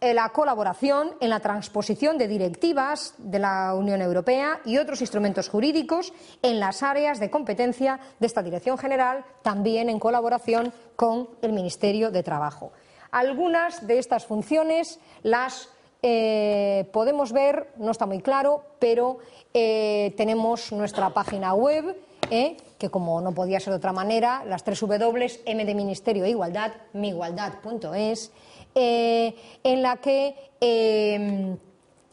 [0.00, 5.48] eh, la colaboración en la transposición de directivas de la Unión Europea y otros instrumentos
[5.48, 11.52] jurídicos en las áreas de competencia de esta Dirección General, también en colaboración con el
[11.52, 12.72] Ministerio de Trabajo.
[13.10, 15.70] Algunas de estas funciones las
[16.02, 19.18] eh, podemos ver, no está muy claro, pero
[19.52, 21.96] eh, tenemos nuestra página web,
[22.30, 26.24] eh, que como no podía ser de otra manera, las tres W, M de Ministerio
[26.24, 28.30] e Igualdad, miigualdad.es,
[28.74, 30.36] en la que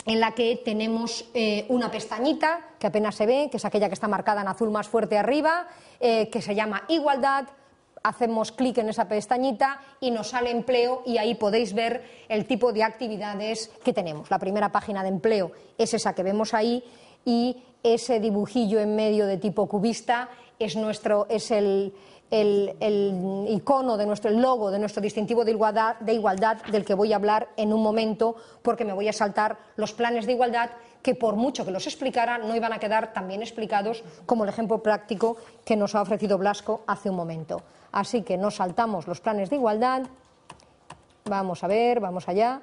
[0.06, 1.26] en la que tenemos
[1.70, 4.88] una pestañita que apenas se ve, que es aquella que está marcada en azul más
[4.88, 5.68] fuerte arriba,
[6.00, 7.46] que se llama Igualdad,
[8.04, 12.74] hacemos clic en esa pestañita y nos sale empleo y ahí podéis ver el tipo
[12.74, 14.30] de actividades que tenemos.
[14.30, 16.84] La primera página de empleo es esa que vemos ahí
[17.26, 21.94] y ese dibujillo en medio de tipo cubista es, nuestro, es el,
[23.50, 27.14] icono de nuestro, el logo de nuestro distintivo de igualdad, de igualdad del que voy
[27.14, 31.16] a hablar en un momento porque me voy a saltar los planes de igualdad que
[31.16, 34.82] por mucho que los explicara no iban a quedar tan bien explicados como el ejemplo
[34.82, 37.62] práctico que nos ha ofrecido Blasco hace un momento.
[37.94, 40.04] Así que nos saltamos los planes de igualdad.
[41.26, 42.62] Vamos a ver, vamos allá.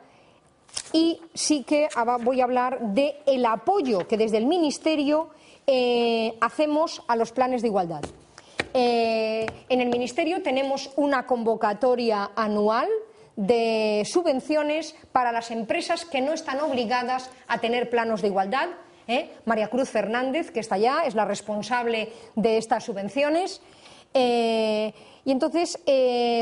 [0.92, 1.88] Y sí que
[2.22, 5.30] voy a hablar del el apoyo que desde el Ministerio
[5.66, 8.02] eh, hacemos a los planes de igualdad.
[8.74, 12.88] Eh, en el Ministerio tenemos una convocatoria anual
[13.36, 18.68] de subvenciones para las empresas que no están obligadas a tener planos de igualdad.
[19.06, 19.30] ¿eh?
[19.44, 23.62] María Cruz Fernández, que está allá, es la responsable de estas subvenciones.
[25.24, 25.78] Y entonces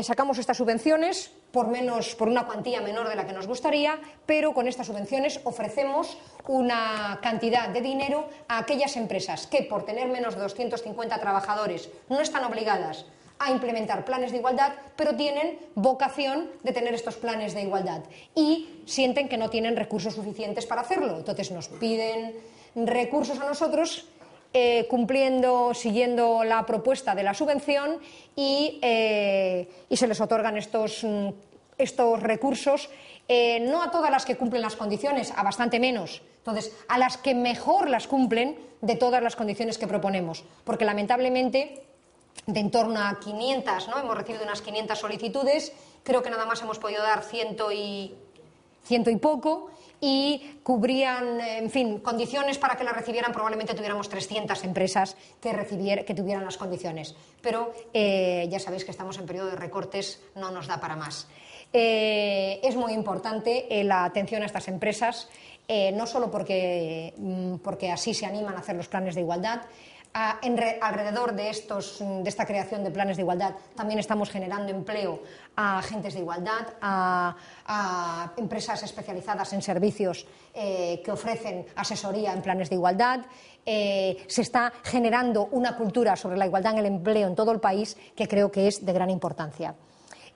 [0.03, 4.53] sacamos estas subvenciones por, menos, por una cuantía menor de la que nos gustaría, pero
[4.53, 10.35] con estas subvenciones ofrecemos una cantidad de dinero a aquellas empresas que por tener menos
[10.35, 13.05] de 250 trabajadores no están obligadas
[13.39, 18.01] a implementar planes de igualdad, pero tienen vocación de tener estos planes de igualdad
[18.35, 21.17] y sienten que no tienen recursos suficientes para hacerlo.
[21.17, 22.35] Entonces nos piden
[22.75, 24.07] recursos a nosotros
[24.51, 27.99] eh, cumpliendo, siguiendo la propuesta de la subvención
[28.35, 31.29] y, eh, se les otorgan estos, mm,
[31.77, 32.89] estos recursos,
[33.27, 36.23] eh, no a todas las que cumplen las condiciones, a bastante menos.
[36.37, 40.43] Entonces, a las que mejor las cumplen de todas las condiciones que proponemos.
[40.63, 41.83] Porque lamentablemente,
[42.47, 43.99] de en torno a 500, ¿no?
[43.99, 48.15] hemos recibido unas 500 solicitudes, creo que nada más hemos podido dar ciento y,
[48.83, 49.69] ciento y poco
[50.01, 56.13] y cubrían, en fin, condiciones para que la recibieran, probablemente tuviéramos 300 empresas que, que
[56.15, 57.15] tuvieran las condiciones.
[57.41, 61.27] Pero eh, ya sabéis que estamos en periodo de recortes, no nos da para más.
[61.73, 65.29] Eh, es muy importante eh, la atención a estas empresas,
[65.93, 69.61] no solo porque, mm, porque así se animan a hacer los planes de igualdad,
[70.13, 75.21] alrededor de, estos, de esta creación de planes de igualdad también estamos generando empleo
[75.59, 77.35] a agentes de igualdad, a,
[78.37, 83.25] empresas especializadas en servicios eh, que ofrecen asesoría en planes de igualdad.
[83.65, 87.59] Eh, se está generando una cultura sobre la igualdad en el empleo en todo el
[87.59, 89.75] país que creo que es de gran importancia.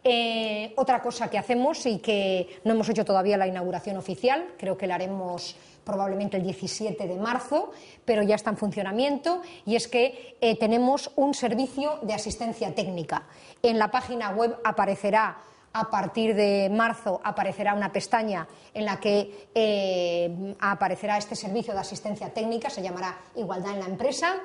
[0.03, 4.77] Eh, otra cosa que hacemos y que no hemos hecho todavía la inauguración oficial, creo
[4.77, 7.71] que la haremos probablemente el 17 de marzo,
[8.05, 13.23] pero ya está en funcionamiento, y es que eh, tenemos un servicio de asistencia técnica.
[13.61, 15.37] En la página web aparecerá
[15.75, 21.79] a partir de marzo aparecerá una pestaña en la que eh, aparecerá este servicio de
[21.79, 24.35] asistencia técnica, se llamará Igualdad en la empresa.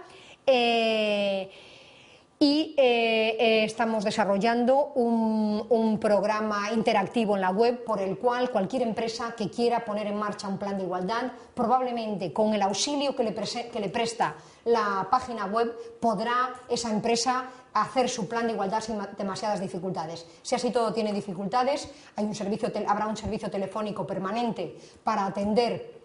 [0.47, 1.51] Eh,
[2.41, 5.59] y eh, eh, estamos desarrollando un,
[6.01, 10.47] programa interactivo en la web por el cual cualquier empresa que quiera poner en marcha
[10.47, 16.55] un plan de igualdad, probablemente con el auxilio que le, presta la página web, podrá
[16.69, 20.25] esa empresa hacer su plan de igualdad sin demasiadas dificultades.
[20.43, 21.89] Si así todo tiene dificultades,
[22.87, 25.98] habrá un servicio telefónico permanente para atender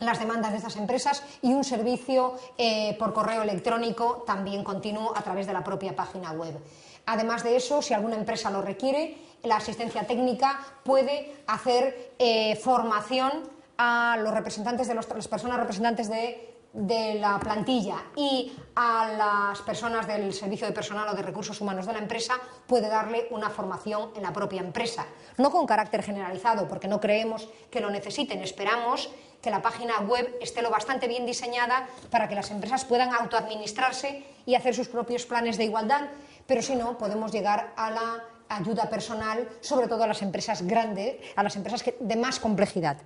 [0.00, 5.22] las demandas de estas empresas y un servicio eh, por correo electrónico también continuo a
[5.22, 6.58] través de la propia página web.
[7.06, 13.30] Además de eso, si alguna empresa lo requiere, la asistencia técnica puede hacer eh, formación
[13.78, 20.06] a los representantes de las personas representantes de de la plantilla y a las personas
[20.06, 22.34] del servicio de personal o de recursos humanos de la empresa
[22.66, 25.06] puede darle una formación en la propia empresa.
[25.38, 28.42] No con carácter generalizado, porque no creemos que lo necesiten.
[28.42, 33.12] Esperamos que la página web esté lo bastante bien diseñada para que las empresas puedan
[33.14, 36.08] autoadministrarse y hacer sus propios planes de igualdad,
[36.46, 41.16] pero si no, podemos llegar a la ayuda personal, sobre todo a las empresas grandes,
[41.34, 42.98] a las empresas de más complejidad.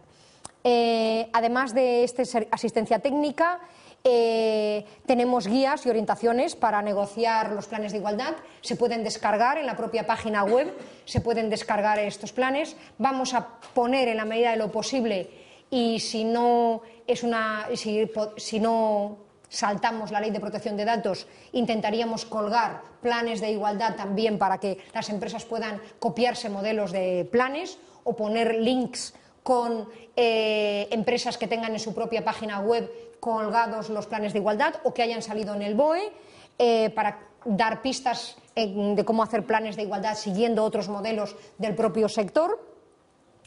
[0.62, 3.61] Eh, además de esta asistencia técnica,
[4.03, 8.35] eh, tenemos guías y orientaciones para negociar los planes de igualdad.
[8.61, 12.77] Se pueden descargar en la propia página web, se pueden descargar estos planes.
[12.99, 15.29] Vamos a poner en la medida de lo posible
[15.71, 22.25] y si no es una si no saltamos la ley de protección de datos, intentaríamos
[22.25, 28.14] colgar planes de igualdad también para que las empresas puedan copiarse modelos de planes o
[28.14, 29.12] poner links
[29.43, 34.77] con eh, empresas que tengan en su propia página web colgados los planes de igualdad
[34.85, 36.12] o que hayan salido en el BOE
[36.59, 42.09] eh, para dar pistas de cómo hacer planes de igualdad siguiendo otros modelos del propio
[42.09, 42.70] sector.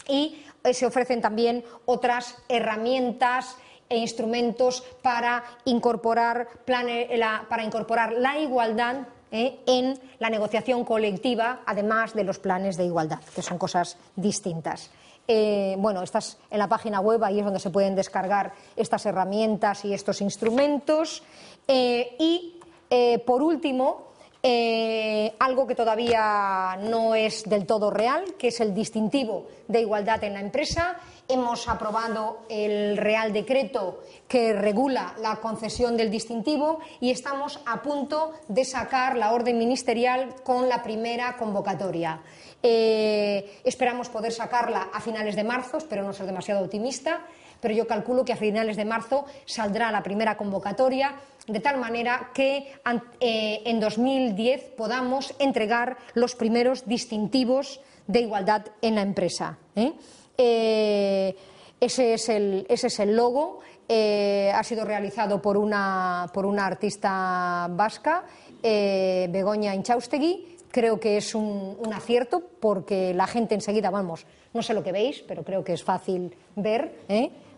[0.08, 3.58] Y se ofrecen también otras herramientas
[3.90, 9.60] e instrumentos para incorporar, para incorporar la igualdad ¿eh?
[9.66, 14.90] en la negociación colectiva, además de los planes de igualdad, que son cosas distintas.
[15.28, 19.86] Eh, bueno, estás en la página web, ahí es donde se pueden descargar estas herramientas
[19.86, 21.24] y estos instrumentos.
[21.68, 22.60] Eh, y,
[23.26, 24.13] por último,
[24.44, 30.34] algo que todavía no es del todo real, que es el distintivo de igualdad en
[30.34, 37.62] la empresa Hemos aprobado el Real Decreto que regula la concesión del distintivo y estamos
[37.66, 42.20] a punto de sacar la orden ministerial con la primera convocatoria.
[42.62, 47.22] Eh, esperamos poder sacarla a finales de marzo, espero no ser demasiado optimista,
[47.62, 51.16] pero yo calculo que a finales de marzo saldrá la primera convocatoria,
[51.48, 52.72] de tal manera que
[53.20, 59.58] eh, en 2010 podamos entregar los primeros distintivos de igualdad en la empresa.
[59.76, 59.94] ¿eh?
[60.38, 61.36] Eh,
[61.80, 63.60] ese, es el, ese, es el, logo.
[63.90, 68.24] Ha sido realizado por una, por una artista vasca,
[68.62, 70.58] Begoña Inchaustegui.
[70.72, 75.24] Creo que es un, acierto porque la gente enseguida, vamos, no sé lo que veis,
[75.28, 76.96] pero creo que es fácil ver.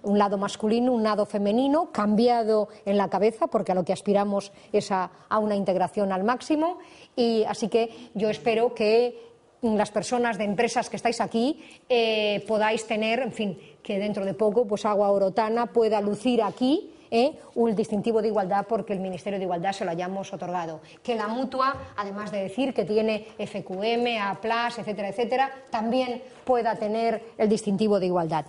[0.05, 4.51] Un lado masculino, un lado femenino, cambiado en la cabeza, porque a lo que aspiramos
[4.71, 6.77] es a, una integración al máximo.
[7.15, 9.19] Y así que yo espero que
[9.61, 14.33] las personas de empresas que estáis aquí eh, podáis tener, en fin, que dentro de
[14.33, 19.39] poco pues Agua Orotana pueda lucir aquí eh, un distintivo de igualdad porque el Ministerio
[19.39, 20.81] de Igualdad se lo hayamos otorgado.
[21.03, 24.37] Que la mutua, además de decir que tiene FQM, A,
[24.77, 28.45] etcétera, etcétera, también pueda tener el distintivo de igualdad.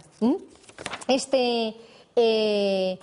[1.09, 1.75] Este.
[2.15, 2.99] Eh,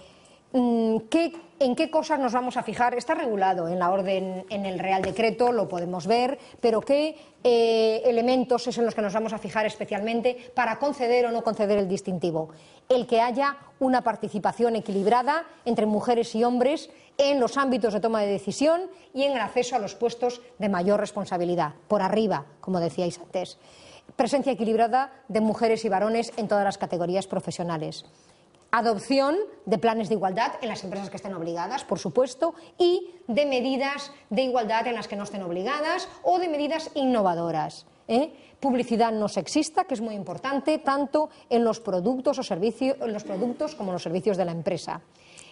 [0.52, 2.94] mm, ¿qué, ¿En qué cosas nos vamos a fijar?
[2.94, 8.02] Está regulado en la orden, en el Real Decreto, lo podemos ver, pero ¿qué eh,
[8.04, 11.78] elementos es en los que nos vamos a fijar especialmente para conceder o no conceder
[11.78, 12.50] el distintivo?
[12.90, 18.20] El que haya una participación equilibrada entre mujeres y hombres en los ámbitos de toma
[18.20, 18.82] de decisión
[19.14, 23.58] y en el acceso a los puestos de mayor responsabilidad, por arriba, como decíais antes.
[24.16, 28.06] Presencia equilibrada de mujeres y varones en todas las categorías profesionales
[28.74, 29.38] adopción
[29.68, 34.12] de planes de igualdad en las empresas que estén obligadas, por supuesto, y de medidas
[34.32, 37.86] de igualdad en las que no estén obligadas o de medidas innovadoras.
[38.08, 38.34] ¿eh?
[38.60, 43.24] Publicidad no sexista, que es muy importante, tanto en los productos o servicios, en los
[43.24, 45.02] productos como en los servicios de la empresa.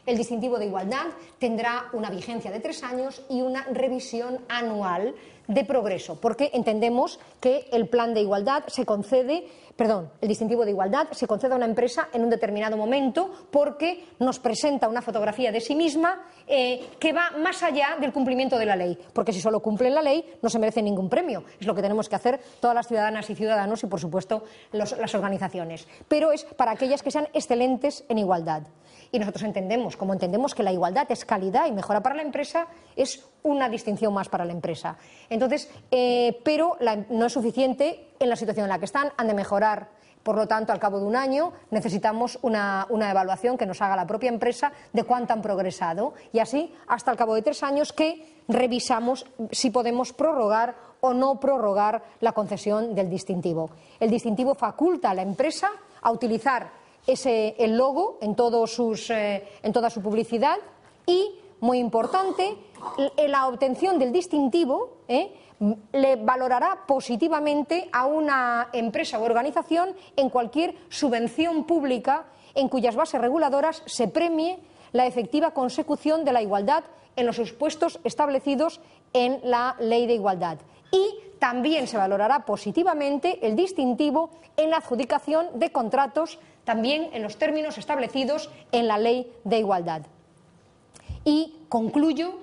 [0.06, 1.08] El distintivo de igualdad
[1.40, 5.16] tendrá una vigencia de tres años y una revisión anual
[5.48, 9.46] de progreso, porque entendemos que el plan de igualdad se concede
[9.82, 14.06] perdón, el distintivo de igualdad se concede a una empresa en un determinado momento porque
[14.20, 18.68] nos presenta una fotografía de sí misma eh, que va más allá del cumplimiento de
[18.68, 18.96] la ley.
[19.12, 21.44] Porque si solo cumplen la ley no se merece ningún premio.
[21.60, 25.16] Es lo que tenemos que hacer todas las ciudadanas y ciudadanos y, por supuesto, las
[25.16, 25.88] organizaciones.
[26.08, 28.64] Pero es para aquellas que sean excelentes en igualdad.
[29.12, 32.68] Y nosotros entendemos, como entendemos que la igualdad es calidad y mejora para la empresa,
[32.96, 34.98] es una distinción más para la empresa.
[35.30, 36.78] Entonces, eh, pero
[37.10, 40.02] no es suficiente en la situación en la que están, han de mejorar.
[40.24, 44.06] Por lo tanto, al cabo de un año necesitamos una, evaluación que nos haga la
[44.06, 48.42] propia empresa de cuánto han progresado y así hasta el cabo de tres años que
[48.48, 53.72] revisamos si podemos prorrogar o no prorrogar la concesión del distintivo.
[54.00, 55.70] El distintivo faculta a la empresa
[56.02, 60.58] a utilizar ese, el logo eh, en toda su publicidad
[61.06, 62.58] y, muy importante,
[63.28, 65.32] la obtención del distintivo ¿eh?
[65.94, 72.26] le valorará positivamente a una empresa o organización en cualquier subvención pública
[72.56, 74.60] en cuyas bases reguladoras se premie
[74.92, 76.84] la efectiva consecución de la igualdad
[77.16, 78.82] en los supuestos establecidos
[79.14, 80.58] en la Ley de Igualdad.
[80.92, 87.38] Y también se valorará positivamente el distintivo en la adjudicación de contratos, también en los
[87.38, 90.04] términos establecidos en la Ley de Igualdad.
[91.24, 92.36] Y concluyo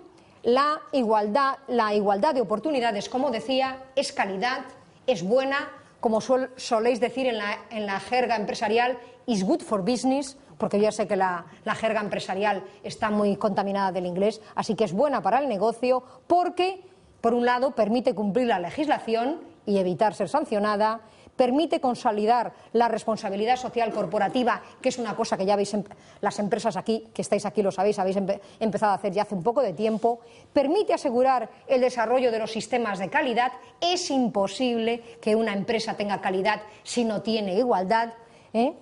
[0.42, 4.60] la igualdad, la igualdad de oportunidades, como decía, es calidad,
[5.06, 10.36] es buena, como soléis decir en la, en la, jerga empresarial, is good for business,
[10.56, 14.84] porque ya sé que la, la, jerga empresarial está muy contaminada del inglés, así que
[14.84, 16.82] es buena para el negocio porque,
[17.20, 21.00] por un lado, permite cumplir la legislación y evitar ser sancionada,
[21.38, 25.74] permite consolidar la responsabilidad social corporativa, que es una cosa que ya veis
[26.20, 28.18] las empresas aquí, que estáis aquí lo sabéis, habéis
[28.58, 30.18] empezado a hacer ya hace un poco de tiempo,
[30.52, 33.52] permite asegurar el desarrollo de los sistemas de calidad.
[33.80, 38.14] Es imposible que una empresa tenga calidad si no tiene igualdad.
[38.52, 38.74] ¿eh?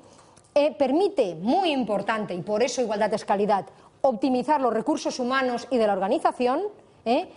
[0.54, 3.66] Eh, permite, muy importante, y por eso igualdad es calidad,
[4.00, 6.62] optimizar los recursos humanos y de la organización.
[7.04, 7.28] ¿eh?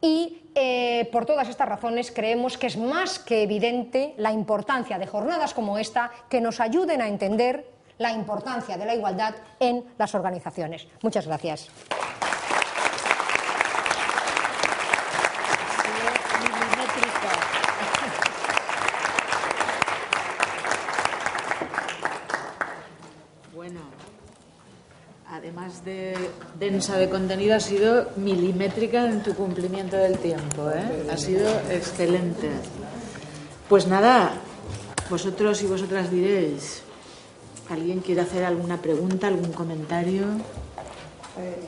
[0.00, 5.06] Y eh, por todas estas razones creemos que es más que evidente la importancia de
[5.06, 7.66] jornadas como esta que nos ayuden a entender
[7.98, 10.86] la importancia de la igualdad en las organizaciones.
[11.02, 11.68] Muchas gracias.
[25.84, 26.14] De
[26.58, 30.70] densa de contenido, ha sido milimétrica en tu cumplimiento del tiempo.
[30.70, 31.08] ¿eh?
[31.12, 32.48] Ha sido excelente.
[33.68, 34.32] Pues nada,
[35.10, 36.82] vosotros y vosotras diréis,
[37.70, 40.24] ¿alguien quiere hacer alguna pregunta, algún comentario?
[41.38, 41.60] Eh,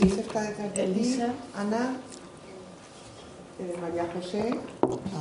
[0.00, 1.26] Elisa está detrás de Elisa.
[1.26, 1.96] ti, Ana,
[3.58, 4.58] eh, María José,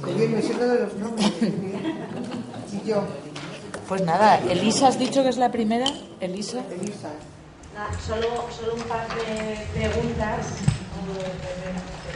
[0.06, 1.82] qué bien, me siento de los nombres, qué bien.
[2.72, 3.04] y yo,
[3.88, 5.86] Pues nada, Elisa, ¿has dicho que es la primera?
[6.20, 6.62] Elisa.
[6.72, 7.10] Elisa.
[7.80, 10.48] Ah, Solo, solo un par de preguntas
[10.98, 11.30] o de,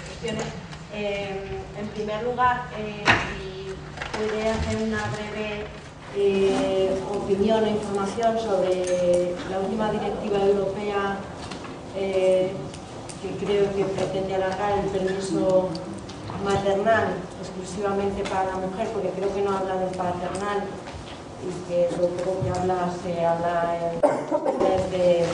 [0.08, 0.48] cuestiones.
[0.92, 3.04] Eh, en primer lugar, eh,
[3.38, 3.70] si
[4.50, 5.68] hacer una breve
[6.16, 11.20] eh, opinión o información sobre la última directiva europea
[11.96, 12.54] eh,
[13.22, 15.70] que creo que pretende alargar el permiso
[16.44, 20.64] maternal exclusivamente para la mujer, porque creo que no habla del paternal
[21.48, 24.02] y que lo poco que habla se habla en-
[25.00, 25.26] de,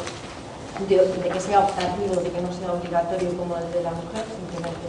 [0.95, 4.26] de- de que sea optativo, de que no sea obligatorio como el de la mujer,
[4.38, 4.88] simplemente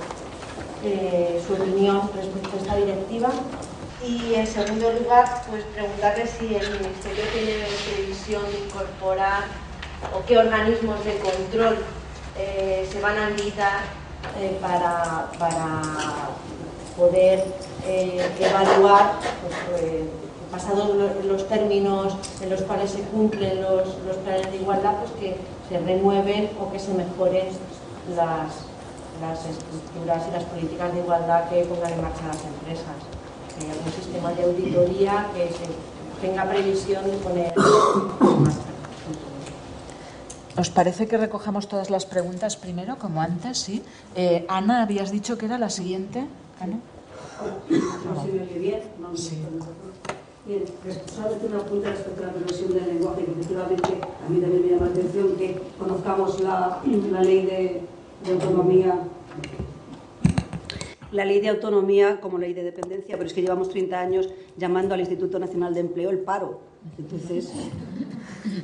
[0.85, 3.31] eh, su opinión respecto a esta directiva.
[4.05, 9.45] Y en segundo lugar, pues preguntarle si el Ministerio tiene previsión de incorporar
[10.17, 11.79] o qué organismos de control
[12.39, 13.81] eh, se van a habilitar
[14.39, 15.83] eh, para, para
[16.97, 17.45] poder
[18.39, 19.15] evaluar,
[19.69, 19.83] pues,
[20.51, 25.11] pasados lo- los términos en los cuales se cumplen los, los planes de igualdad, pues
[25.21, 25.37] que
[25.69, 27.47] se renueven o que se mejoren
[28.17, 28.53] las,
[29.21, 32.97] las estructuras y las políticas de igualdad que pongan en marcha las empresas.
[33.59, 38.59] Que haya un sistema de auditoría que se tenga previsión de poner en marcha.
[40.57, 43.59] ¿Os parece que recojamos todas las preguntas primero, como antes?
[43.59, 43.83] Sí.
[44.17, 46.27] Eh, Ana, habías dicho que era la siguiente.
[46.61, 46.79] Ana.
[48.25, 48.83] Oye
[50.49, 50.65] bien.
[50.83, 53.89] Bien, solamente una punta respecto a la progresión del lenguaje, que efectivamente
[54.27, 56.83] a mí también me llama la atención que conozcamos la,
[57.13, 57.83] la ley de,
[58.25, 58.99] de autonomía.
[61.13, 64.95] La ley de autonomía como ley de dependencia, pero es que llevamos 30 años llamando
[64.95, 66.61] al Instituto Nacional de Empleo el paro.
[66.99, 67.53] Entonces,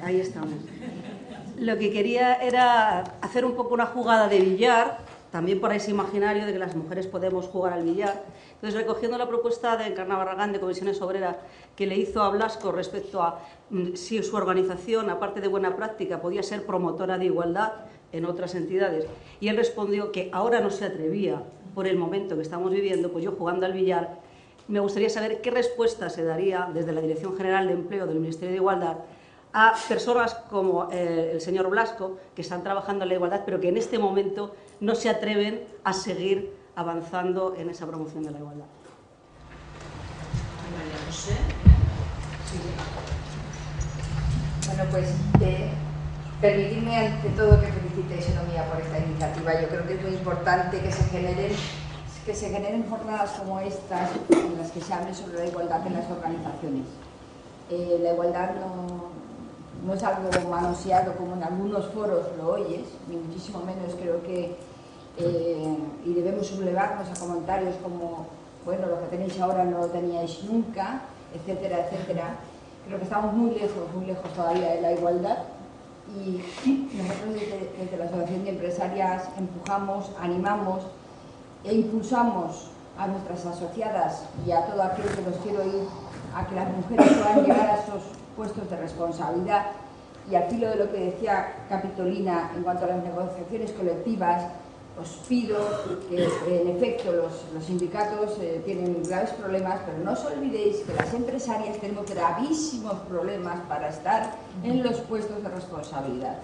[0.03, 0.55] ahí estamos.
[1.59, 4.99] Lo que quería era hacer un poco una jugada de billar,
[5.30, 8.22] también por ese imaginario de que las mujeres podemos jugar al billar.
[8.55, 11.36] Entonces, recogiendo la propuesta de Encarna Barragán de Comisiones Obreras
[11.76, 13.40] que le hizo a Blasco respecto a
[13.70, 17.72] mm, si su organización, aparte de buena práctica, podía ser promotora de igualdad
[18.12, 19.07] en otras entidades,
[19.40, 21.42] y él respondió que ahora no se atrevía
[21.74, 24.20] por el momento que estamos viviendo, pues yo jugando al billar,
[24.68, 28.50] me gustaría saber qué respuesta se daría desde la Dirección General de Empleo del Ministerio
[28.50, 28.98] de Igualdad
[29.52, 33.68] a personas como eh, el señor Blasco, que están trabajando en la igualdad, pero que
[33.68, 38.66] en este momento no se atreven a seguir avanzando en esa promoción de la igualdad.
[44.66, 45.08] Bueno, pues
[45.40, 45.70] eh,
[46.40, 49.60] permitidme ante todo que felicite a Economía por esta iniciativa.
[49.60, 51.52] Yo creo que es muy importante que se generen
[52.26, 55.92] que se generen jornadas como estas en las que se hable sobre la igualdad en
[55.92, 56.86] las organizaciones.
[57.70, 59.10] Eh, la igualdad no,
[59.86, 64.56] no es algo manoseado como en algunos foros lo oyes, ni muchísimo menos creo que
[65.18, 68.26] eh, y debemos sublevarnos a comentarios como
[68.64, 71.02] bueno, lo que tenéis ahora no lo teníais nunca,
[71.34, 72.36] etcétera, etcétera.
[72.86, 75.38] Creo que estamos muy lejos, muy lejos todavía de la igualdad
[76.16, 76.42] y
[76.96, 80.84] nosotros desde, desde la Asociación de Empresarias empujamos, animamos
[81.64, 85.88] e impulsamos a nuestras asociadas y a todo aquel que los quiero ir
[86.34, 88.02] a que las mujeres puedan llegar a esos
[88.36, 89.66] puestos de responsabilidad
[90.30, 94.44] y al filo de lo que decía Capitolina en cuanto a las negociaciones colectivas,
[95.01, 95.59] os pido
[96.09, 100.95] que en efecto los, los sindicatos eh, tienen graves problemas, pero no os olvidéis que
[100.95, 106.38] las empresarias tenemos gravísimos problemas para estar en los puestos de responsabilidad.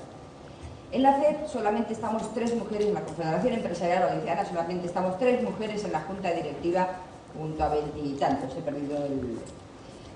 [0.91, 5.41] En la CEP solamente estamos tres mujeres, en la Confederación Empresarial Valenciana solamente estamos tres
[5.43, 6.89] mujeres en la Junta Directiva,
[7.33, 9.39] junto a veintitantos, he perdido el...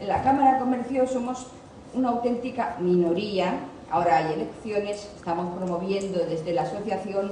[0.01, 1.47] En la Cámara de Comercio somos
[1.95, 3.55] una auténtica minoría,
[3.89, 7.31] ahora hay elecciones, estamos promoviendo desde la asociación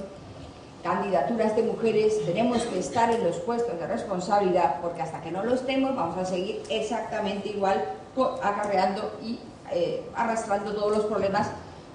[0.82, 5.44] candidaturas de mujeres, tenemos que estar en los puestos de responsabilidad, porque hasta que no
[5.44, 7.84] lo estemos vamos a seguir exactamente igual
[8.42, 9.38] acarreando y
[9.72, 11.48] eh, arrastrando todos los problemas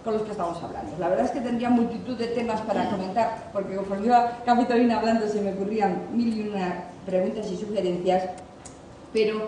[0.03, 0.95] con los que estamos hablando.
[0.99, 5.27] La verdad es que tendría multitud de temas para comentar, porque conforme iba Capitolina hablando
[5.27, 8.23] se me ocurrían mil y una preguntas y sugerencias,
[9.13, 9.47] pero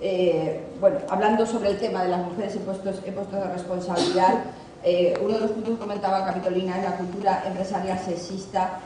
[0.00, 4.44] eh, bueno, hablando sobre el tema de las mujeres en puestos de responsabilidad,
[4.86, 8.78] eh, uno de los puntos que comentaba Capitolina es la cultura empresarial sexista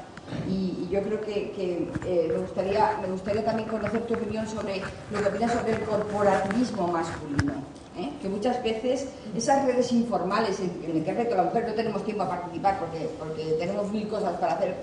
[0.49, 4.49] y, y yo creo que, que, eh, me, gustaría, me gustaría también conocer tu opinión
[4.49, 4.81] sobre
[5.11, 7.53] lo que opinas sobre el corporativismo masculino.
[7.99, 8.13] ¿eh?
[8.23, 12.31] que muchas veces esas redes informales en, las que la mujer no tenemos tiempo a
[12.31, 14.77] participar porque, porque tenemos mil cosas para hacer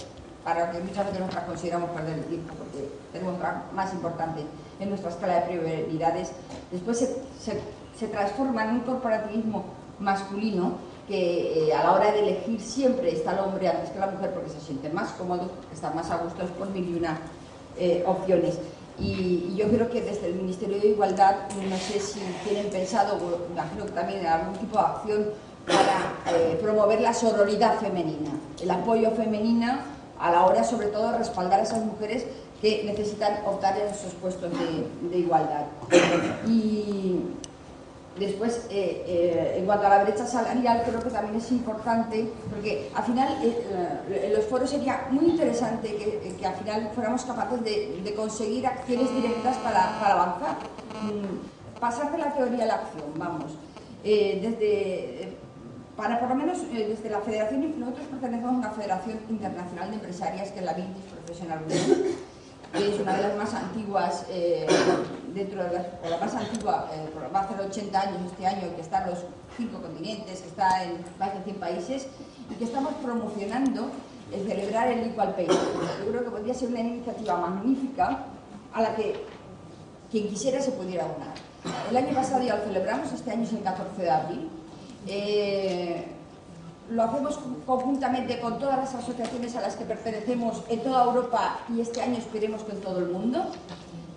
[0.43, 3.35] para que muchas veces nosotras consideramos perder el tiempo porque tenemos
[3.73, 4.41] más importante
[4.79, 6.31] en nuestra escala de prioridades,
[6.71, 7.59] después se,
[7.97, 9.65] se, transforma en un corporativismo
[9.99, 10.77] masculino
[11.07, 14.33] que eh, a la hora de elegir siempre está el hombre antes que la mujer
[14.33, 17.17] porque se siente más cómodo, está más a gusto por mil y una
[17.77, 18.59] eh, opciones.
[18.99, 21.35] Y, yo creo que desde el Ministerio de Igualdad,
[21.69, 23.17] no sé si tienen pensado,
[23.51, 25.25] imagino que también algún tipo de acción
[25.65, 28.31] para eh, promover la sororidad femenina,
[28.61, 29.79] el apoyo femenino
[30.19, 32.25] a la hora sobre todo de respaldar a esas mujeres
[32.61, 35.65] que necesitan optar en esos puestos de, de igualdad.
[36.47, 37.21] Y,
[38.19, 42.89] Después, eh, eh, en cuanto a la brecha salarial, creo que también es importante, porque
[42.95, 48.13] al final eh, en los foros sería muy interesante que, al final fuéramos capaces de,
[48.15, 50.57] conseguir acciones directas para, avanzar.
[51.03, 53.55] Mm, pasar de la teoría a la acción, vamos.
[54.03, 55.37] desde,
[55.95, 60.51] para por lo menos desde la federación, nosotros pertenecemos a una federación internacional de empresarias
[60.51, 62.15] que es la Vintage Professional Union,
[62.73, 64.67] que es una de las más antiguas, eh,
[65.33, 69.03] dentro de la más antigua, eh, va a hacer 80 años este año, que está
[69.03, 69.19] en los
[69.55, 72.07] cinco continentes, que está en más de 100 países,
[72.49, 73.89] y que estamos promocionando
[74.31, 75.47] el celebrar el Equal Pay.
[75.47, 78.25] Yo creo que podría ser una iniciativa magnífica
[78.73, 79.23] a la que
[80.11, 81.33] quien quisiera se pudiera donar.
[81.89, 84.49] El año pasado ya lo celebramos, este año es el 14 de abril.
[85.07, 86.05] Eh,
[86.89, 91.81] lo hacemos conjuntamente con todas las asociaciones a las que pertenecemos en toda Europa y
[91.81, 93.45] este año esperemos que en todo el mundo.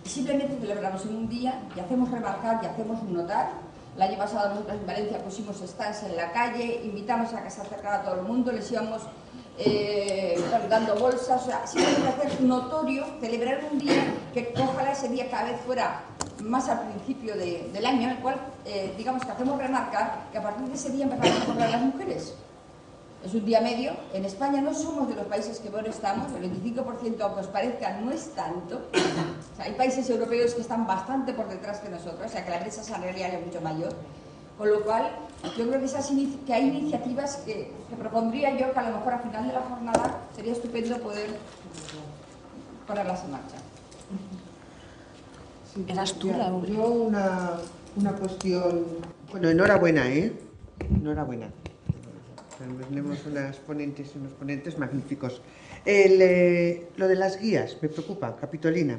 [0.05, 3.51] Simplemente celebramos en un día y hacemos remarcar y hacemos notar.
[3.97, 7.61] El año pasado nosotros en Valencia pusimos stands en la calle, invitamos a que se
[7.61, 9.03] acercara a todo el mundo, les íbamos
[9.59, 15.29] eh, dando bolsas, o sea, simplemente hacer notorio, celebrar un día que ojalá ese día
[15.29, 16.03] cada vez fuera
[16.43, 20.43] más al principio del año, en el cual, eh, digamos que hacemos remarcar que a
[20.43, 22.35] partir de ese día empezamos a comprar las mujeres
[23.25, 23.93] es un día medio.
[24.13, 27.99] En España no somos de los países que bueno estamos, el 25% aunque os parezca
[28.01, 28.81] no es tanto.
[29.59, 32.83] hay países europeos que están bastante por detrás que nosotros, o sea que la brecha
[32.83, 33.93] salarial es mucho mayor.
[34.57, 35.11] Con lo cual,
[35.57, 36.11] yo creo que, esas
[36.47, 40.19] que hay iniciativas que, propondría yo que a lo mejor a final de la jornada
[40.37, 41.31] sería estupendo poder
[42.87, 43.57] ponerlas en marcha.
[45.89, 46.31] Eras tú,
[46.69, 47.53] Yo una,
[47.97, 48.85] una cuestión...
[49.31, 50.33] Bueno, enhorabuena, ¿eh?
[50.91, 51.49] Enhorabuena
[52.89, 55.41] tenemos unas ponentes y unos ponentes magníficos.
[55.87, 58.99] Eh, lo de las guías me preocupa, Capitolina,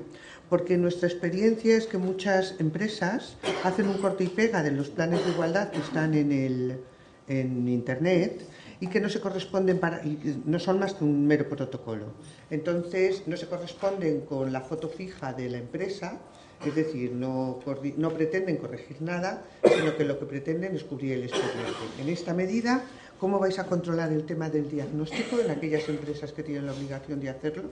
[0.49, 5.24] porque nuestra experiencia es que muchas empresas hacen un corte y pega de los planes
[5.26, 6.80] de igualdad que están en, el,
[7.28, 8.41] en Internet
[8.80, 10.01] y que no se corresponden para,
[10.45, 12.07] no son más que un mero protocolo.
[12.49, 16.20] Entonces, no se corresponden con la foto fija de la empresa,
[16.66, 17.59] es decir, no,
[17.97, 21.74] no pretenden corregir nada, sino que lo que pretenden es cubrir el expediente.
[21.99, 22.84] En esta medida,
[23.22, 27.19] ¿Cómo vais a controlar el tema del diagnóstico en aquellas empresas que tienen la obligación
[27.19, 27.69] de hacerlo?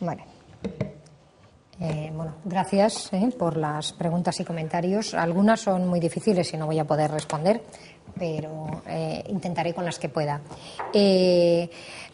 [0.00, 0.24] Vale.
[1.80, 5.12] Eh, bueno, gracias eh, por las preguntas y comentarios.
[5.12, 7.62] Algunas son muy difíciles y no voy a poder responder,
[8.18, 10.40] pero eh, intentaré con las que pueda.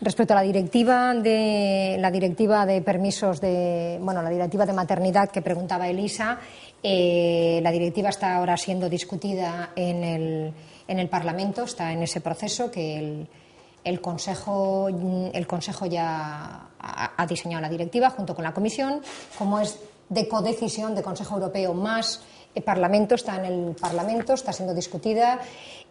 [0.00, 5.30] respecto a la directiva de la directiva de permisos de bueno la directiva de maternidad
[5.30, 6.40] que preguntaba Elisa,
[6.86, 10.52] eh, la directiva está ahora siendo discutida en el,
[10.86, 13.26] en el Parlamento, está en ese proceso que
[13.84, 19.00] el, Consejo, el Consejo ya ha, diseñado la directiva junto con la Comisión,
[19.38, 19.80] como es
[20.10, 22.22] de codecisión de Consejo Europeo más
[22.54, 25.40] el Parlamento, está en el Parlamento, está siendo discutida.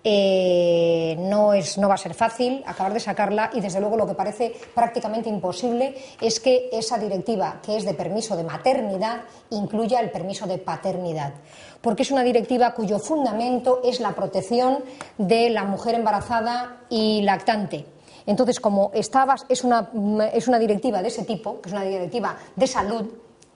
[0.06, 4.06] Eh, no, es, no va a ser fácil acabar de sacarla y, desde luego, lo
[4.06, 10.01] que parece prácticamente imposible es que esa directiva, que es de permiso de maternidad, incluya
[10.01, 11.34] el permiso de paternidad.
[11.82, 14.84] Porque es una directiva cuyo fundamento es la protección
[15.18, 17.86] de la mujer embarazada y lactante.
[18.26, 19.89] Entonces, como estaba, es, una,
[20.34, 23.06] es una directiva de ese tipo, que es una directiva de salud,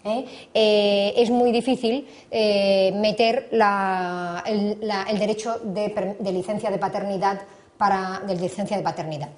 [0.08, 0.26] ¿eh?
[0.54, 7.42] Eh, es muy difícil eh, meter el, derecho de, licencia de paternidad
[7.78, 9.30] para licencia de paternidad.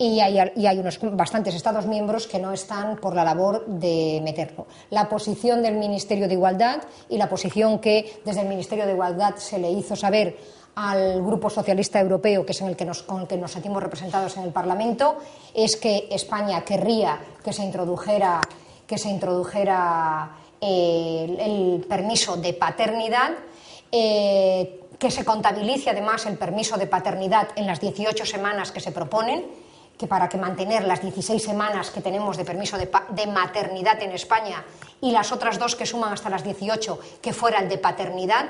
[0.00, 4.20] Y hay, y hay, unos bastantes Estados miembros que no están por la labor de
[4.22, 4.66] meterlo.
[4.90, 9.34] La posición del Ministerio de Igualdad y la posición que desde el Ministerio de Igualdad
[9.36, 10.36] se le hizo saber
[10.76, 13.82] al Grupo Socialista Europeo, que es en el que nos, con el que nos sentimos
[13.82, 15.16] representados en el Parlamento,
[15.52, 18.40] es que España querría que se introdujera
[18.88, 20.30] que se introdujera
[20.60, 23.32] eh, el, permiso de paternidad,
[23.92, 28.90] eh, que se contabilice además el permiso de paternidad en las 18 semanas que se
[28.90, 29.44] proponen,
[29.98, 34.12] que para que mantener las 16 semanas que tenemos de permiso de, de, maternidad en
[34.12, 34.64] España
[35.00, 38.48] y las otras dos que suman hasta las 18 que fuera el de paternidad,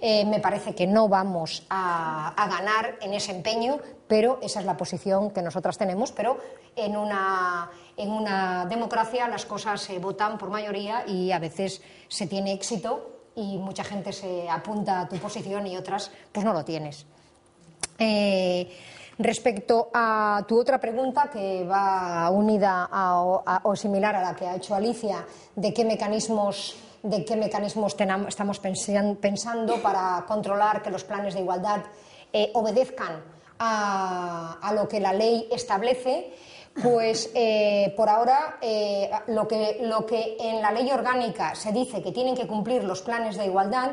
[0.00, 4.76] eh, me parece que no vamos a, ganar en ese empeño, pero esa es la
[4.76, 6.12] posición que nosotras tenemos.
[6.12, 6.38] Pero
[6.76, 12.28] en una, en una democracia las cosas se votan por mayoría y a veces se
[12.28, 16.64] tiene éxito y mucha gente se apunta a tu posición y otras pues no lo
[16.64, 17.04] tienes.
[17.98, 18.70] Eh,
[19.18, 22.88] respecto a tu otra pregunta, que va unida
[23.64, 25.26] o similar a la que ha hecho Alicia,
[25.56, 27.96] de qué mecanismos de qué mecanismos
[28.26, 31.82] estamos pensando para controlar que los planes de igualdad
[32.32, 33.22] eh, obedezcan
[33.58, 36.32] a, lo que la ley establece,
[36.80, 42.36] pues eh, por ahora eh, lo, que, en la ley orgánica se dice que tienen
[42.36, 43.92] que cumplir los planes de igualdad,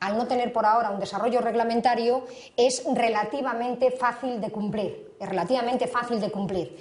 [0.00, 2.26] al no tener por ahora un desarrollo reglamentario,
[2.56, 5.14] es relativamente fácil de cumplir.
[5.18, 6.76] Es relativamente fácil de cumplir.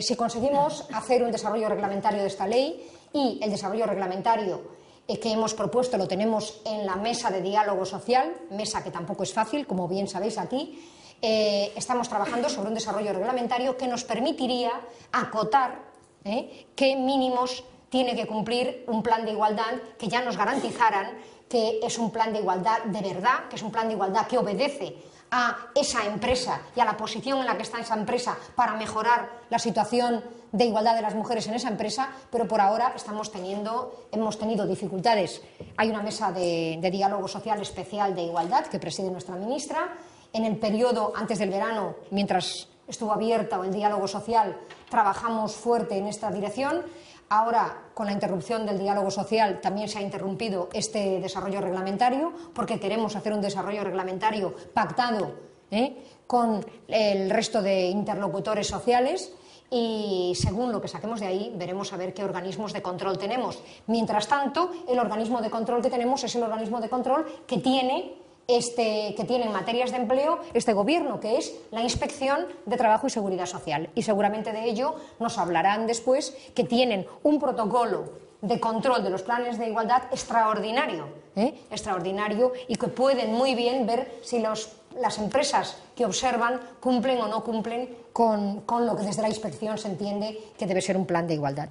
[0.00, 4.60] Si conseguimos hacer un desarrollo reglamentario de esta ley, y el desarrollo reglamentario
[5.06, 9.32] que hemos propuesto lo tenemos en la mesa de diálogo social, mesa que tampoco es
[9.32, 10.82] fácil, como bien sabéis aquí.
[11.22, 14.72] Eh, estamos trabajando sobre un desarrollo reglamentario que nos permitiría
[15.12, 15.80] acotar
[16.24, 21.16] eh, qué mínimos tiene que cumplir un plan de igualdad que ya nos garantizaran
[21.48, 24.38] que es un plan de igualdad de verdad, que es un plan de igualdad que
[24.38, 24.96] obedece
[25.36, 29.40] a esa empresa y a la posición en la que está esa empresa para mejorar
[29.50, 30.22] la situación
[30.52, 34.64] de igualdad de las mujeres en esa empresa, pero por ahora estamos teniendo, hemos tenido
[34.64, 35.42] dificultades.
[35.76, 39.92] Hay una mesa de, diálogo social especial de igualdad que preside nuestra ministra.
[40.32, 44.56] En el periodo antes del verano, mientras estuvo abierto el diálogo social,
[44.88, 46.82] trabajamos fuerte en esta dirección.
[47.28, 52.78] Ahora, con la interrupción del diálogo social, también se ha interrumpido este desarrollo reglamentario, porque
[52.78, 55.34] queremos hacer un desarrollo reglamentario pactado
[55.70, 55.96] ¿eh?
[56.26, 59.32] con el resto de interlocutores sociales
[59.70, 63.60] y según lo que saquemos de ahí veremos a ver qué organismos de control tenemos.
[63.86, 68.23] Mientras tanto, el organismo de control que tenemos es el organismo de control que tiene
[68.46, 73.06] este, que tiene en materias de empleo este gobierno, que es la Inspección de Trabajo
[73.06, 73.90] y Seguridad Social.
[73.94, 79.22] Y seguramente de ello nos hablarán después, que tienen un protocolo de control de los
[79.22, 81.54] planes de igualdad extraordinario, ¿eh?
[81.70, 84.70] extraordinario y que pueden muy bien ver si los,
[85.00, 89.78] las empresas que observan cumplen o no cumplen con, con, lo que desde la inspección
[89.78, 91.70] se entiende que debe ser un plan de igualdad.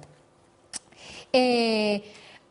[1.32, 2.02] Eh,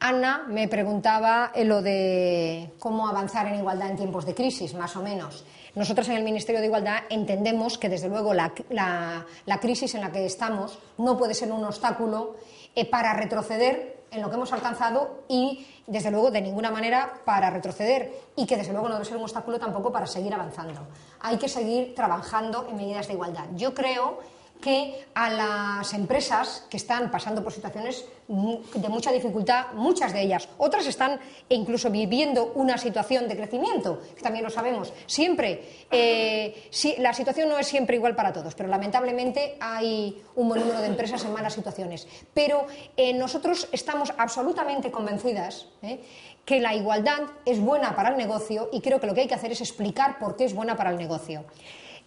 [0.05, 5.01] Ana me preguntaba lo de cómo avanzar en igualdad en tiempos de crisis, más o
[5.01, 5.45] menos.
[5.75, 10.25] Nosotros en el Ministerio de Igualdad entendemos que, desde luego, la crisis en la que
[10.25, 12.35] estamos no puede ser un obstáculo
[12.75, 17.49] eh, para retroceder en lo que hemos alcanzado y, desde luego, de ninguna manera para
[17.49, 20.81] retroceder y que, desde luego, no debe ser un obstáculo tampoco para seguir avanzando.
[21.21, 23.45] Hay que seguir trabajando en medidas de igualdad.
[23.55, 24.19] Yo creo
[24.64, 30.47] que a las empresas que están pasando por situaciones de mucha dificultad, muchas de ellas,
[30.57, 34.93] otras están incluso viviendo una situación de crecimiento, que también lo sabemos.
[35.05, 40.61] Siempre, eh, la situación no es siempre igual para todos, pero lamentablemente hay un buen
[40.61, 42.07] número de empresas en malas situaciones.
[42.34, 45.99] Pero eh, nosotros estamos absolutamente convencidas eh,
[46.45, 49.36] que la igualdad es buena para el negocio y creo que lo que hay que
[49.36, 51.43] hacer es explicar por qué es buena para el negocio.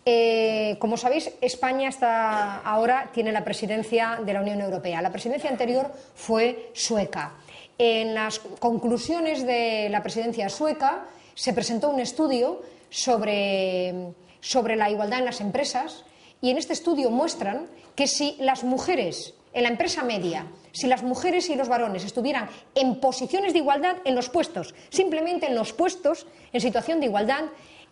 [0.09, 5.03] Eh, como sabéis, España está ahora tiene la presidencia de la Unión Europea.
[5.03, 7.35] La presidencia anterior fue sueca.
[7.77, 15.19] En las conclusiones de la presidencia sueca se presentó un estudio sobre, sobre la igualdad
[15.19, 16.05] en las empresas
[16.41, 21.03] y en este estudio muestran que si las mujeres en la empresa media, si las
[21.03, 25.73] mujeres y los varones estuvieran en posiciones de igualdad en los puestos, simplemente en los
[25.73, 27.47] puestos, en situación de igualdad,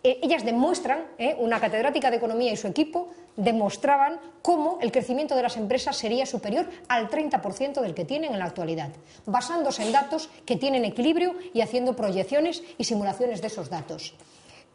[0.05, 5.35] eh, ellas demuestran, eh, una catedrática de economía y su equipo, demostraban cómo el crecimiento
[5.35, 8.91] de las empresas sería superior al 30% del que tienen en la actualidad,
[9.25, 14.13] basándose en datos que tienen equilibrio y haciendo proyecciones y simulaciones de esos datos.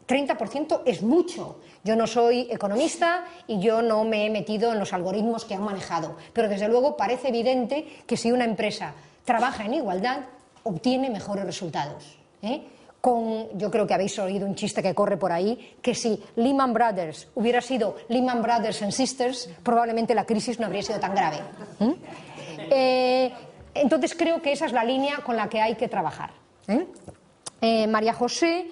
[0.05, 1.61] 30% es mucho.
[1.85, 5.63] Yo no soy economista y yo no me he metido en los algoritmos que han
[5.63, 10.25] manejado, pero desde luego parece evidente que si una empresa trabaja en igualdad,
[10.63, 12.17] obtiene mejores resultados.
[12.41, 12.63] ¿eh?
[13.01, 16.71] Con, yo creo que habéis oído un chiste que corre por ahí, que si Lehman
[16.71, 21.37] Brothers hubiera sido Lehman Brothers and Sisters, probablemente la crisis no habría sido tan grave.
[21.79, 21.91] ¿Mm?
[22.69, 23.33] Eh,
[23.73, 26.31] entonces creo que esa es la línea con la que hay que trabajar.
[26.67, 26.85] ¿eh?
[27.61, 28.67] Eh, María José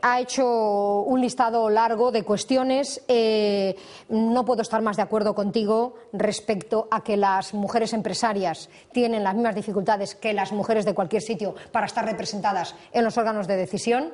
[0.00, 3.02] ha hecho un listado largo de cuestiones.
[3.08, 3.74] Eh,
[4.08, 9.34] no puedo estar más de acuerdo contigo respecto a que las mujeres empresarias tienen las
[9.34, 13.56] mismas dificultades que las mujeres de cualquier sitio para estar representadas en los órganos de
[13.56, 14.12] decisión.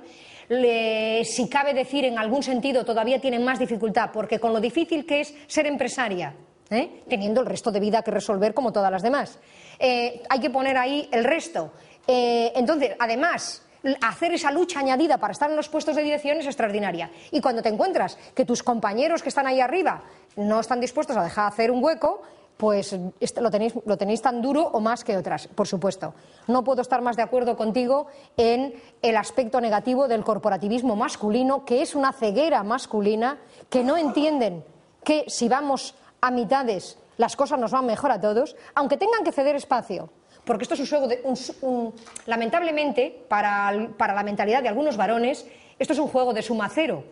[0.49, 5.21] si cabe decir en algún sentido, todavía tienen más dificultad, porque con lo difícil que
[5.21, 6.35] es ser empresaria,
[6.71, 7.03] ¿eh?
[7.09, 9.39] teniendo el resto de vida que resolver como todas las demás,
[9.79, 11.73] eh, hay que poner ahí el resto.
[12.11, 13.68] Entonces, además,
[14.01, 17.11] hacer esa lucha añadida para estar en los puestos de dirección es extraordinaria.
[17.31, 20.03] Y cuando te encuentras que tus compañeros que están ahí arriba
[20.37, 22.23] no están dispuestos a dejar hacer un hueco,
[22.57, 22.99] pues
[23.41, 26.13] lo tenéis, lo tenéis tan duro o más que otras, por supuesto.
[26.49, 31.83] No puedo estar más de acuerdo contigo en el aspecto negativo del corporativismo masculino, que
[31.83, 33.39] es una ceguera masculina,
[33.71, 34.65] que no entienden
[35.05, 39.33] que si vamos a mitades las cosas nos van mejor a todos, aunque tengan que
[39.33, 40.09] ceder espacio.
[40.49, 41.23] Porque esto es un juego de.
[42.25, 45.47] lamentablemente, para, para la mentalidad de algunos varones,
[45.79, 47.05] esto es un juego de suma cero.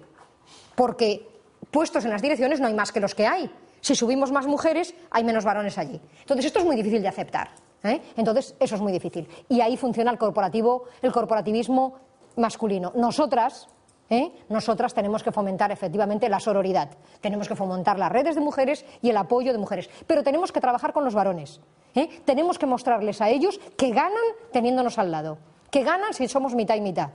[0.75, 1.29] Porque
[1.71, 3.51] puestos en las direcciones no hay más que los que hay.
[3.83, 6.01] Si subimos más mujeres, hay menos varones allí.
[6.21, 7.51] Entonces, esto es muy difícil de aceptar.
[7.85, 8.01] ¿eh?
[8.17, 9.29] Entonces, eso es muy difícil.
[9.51, 11.93] Y ahí funciona el corporativo, el corporativismo
[12.37, 12.93] masculino.
[12.95, 13.69] Nosotras,
[14.09, 14.33] ¿eh?
[14.49, 16.89] nosotras tenemos que fomentar efectivamente la sororidad.
[17.21, 19.91] Tenemos que fomentar las redes de mujeres y el apoyo de mujeres.
[20.07, 21.61] Pero tenemos que trabajar con los varones.
[21.97, 22.23] ¿Eh?
[22.25, 24.13] Tenemos que mostrarles a ellos que ganan
[24.53, 25.39] teniéndonos al lado.
[25.71, 27.11] Que ganan si somos mitad y mitad.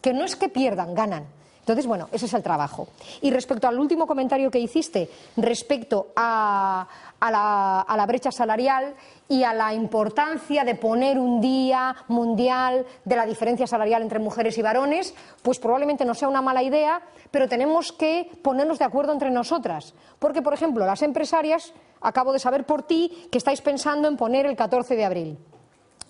[0.00, 1.26] Que no es que pierdan, ganan.
[1.66, 2.86] Entonces, bueno, ese es el trabajo.
[3.22, 6.86] Y respecto al último comentario que hiciste, respecto a,
[7.20, 8.94] la, brecha salarial
[9.28, 14.56] y a la importancia de poner un día mundial de la diferencia salarial entre mujeres
[14.58, 15.12] y varones,
[15.42, 19.92] pues probablemente no sea una mala idea, pero tenemos que ponernos de acuerdo entre nosotras.
[20.20, 24.46] Porque, por ejemplo, las empresarias, acabo de saber por ti que estáis pensando en poner
[24.46, 25.38] el 14 de abril.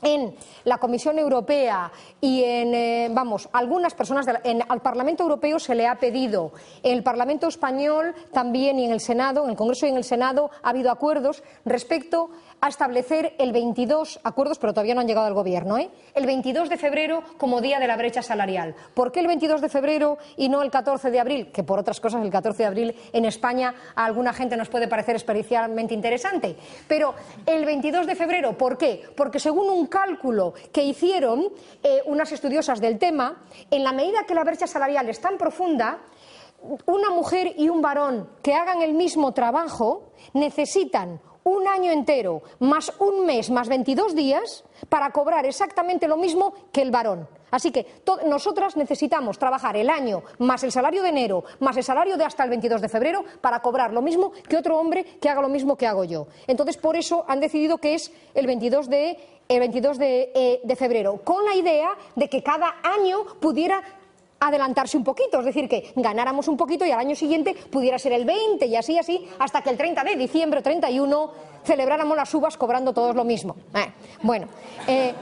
[0.02, 5.86] En la Comisión Europea y en, eh, vamos, algunas personas al Parlamento Europeo se le
[5.86, 9.90] ha pedido, en el Parlamento Español también y en el Senado, en el Congreso y
[9.90, 12.28] en el Senado ha habido acuerdos respecto
[12.60, 15.90] a establecer el 22 acuerdos, pero todavía no han llegado al Gobierno, ¿eh?
[16.14, 18.74] el 22 de febrero como día de la brecha salarial.
[18.94, 21.52] ¿Por qué el 22 de febrero y no el 14 de abril?
[21.52, 24.88] Que por otras cosas el 14 de abril en España a alguna gente nos puede
[24.88, 26.56] parecer especialmente interesante.
[26.88, 29.02] Pero el 22 de febrero, ¿por qué?
[29.16, 31.48] Porque según un cálculo que hicieron
[31.82, 35.98] eh, unas estudiosas del tema, en la medida que la brecha salarial es tan profunda,
[36.86, 42.92] una mujer y un varón que hagan el mismo trabajo necesitan un año entero, más
[42.98, 47.28] un mes, más 22 días, para cobrar exactamente lo mismo que el varón.
[47.52, 47.86] Así que
[48.26, 52.42] nosotras necesitamos trabajar el año más el salario de enero, más el salario de hasta
[52.42, 55.76] el 22 de febrero, para cobrar lo mismo que otro hombre que haga lo mismo
[55.76, 56.26] que hago yo.
[56.48, 59.16] Entonces, por eso han decidido que es el 22 de,
[59.48, 63.80] el 22 de, eh, de febrero, con la idea de que cada año pudiera
[64.40, 68.12] adelantarse un poquito, es decir, que ganáramos un poquito y al año siguiente pudiera ser
[68.12, 71.30] el 20 y así, así, hasta que el 30 de diciembre o 31
[71.64, 73.56] celebráramos las uvas cobrando todos lo mismo.
[73.74, 74.46] Eh, bueno,
[74.86, 75.14] eh,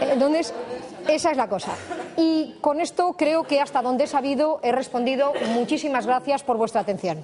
[0.00, 0.52] entonces,
[1.08, 1.72] esa es la cosa.
[2.16, 5.32] Y con esto creo que hasta donde he sabido he respondido.
[5.54, 7.22] Muchísimas gracias por vuestra atención.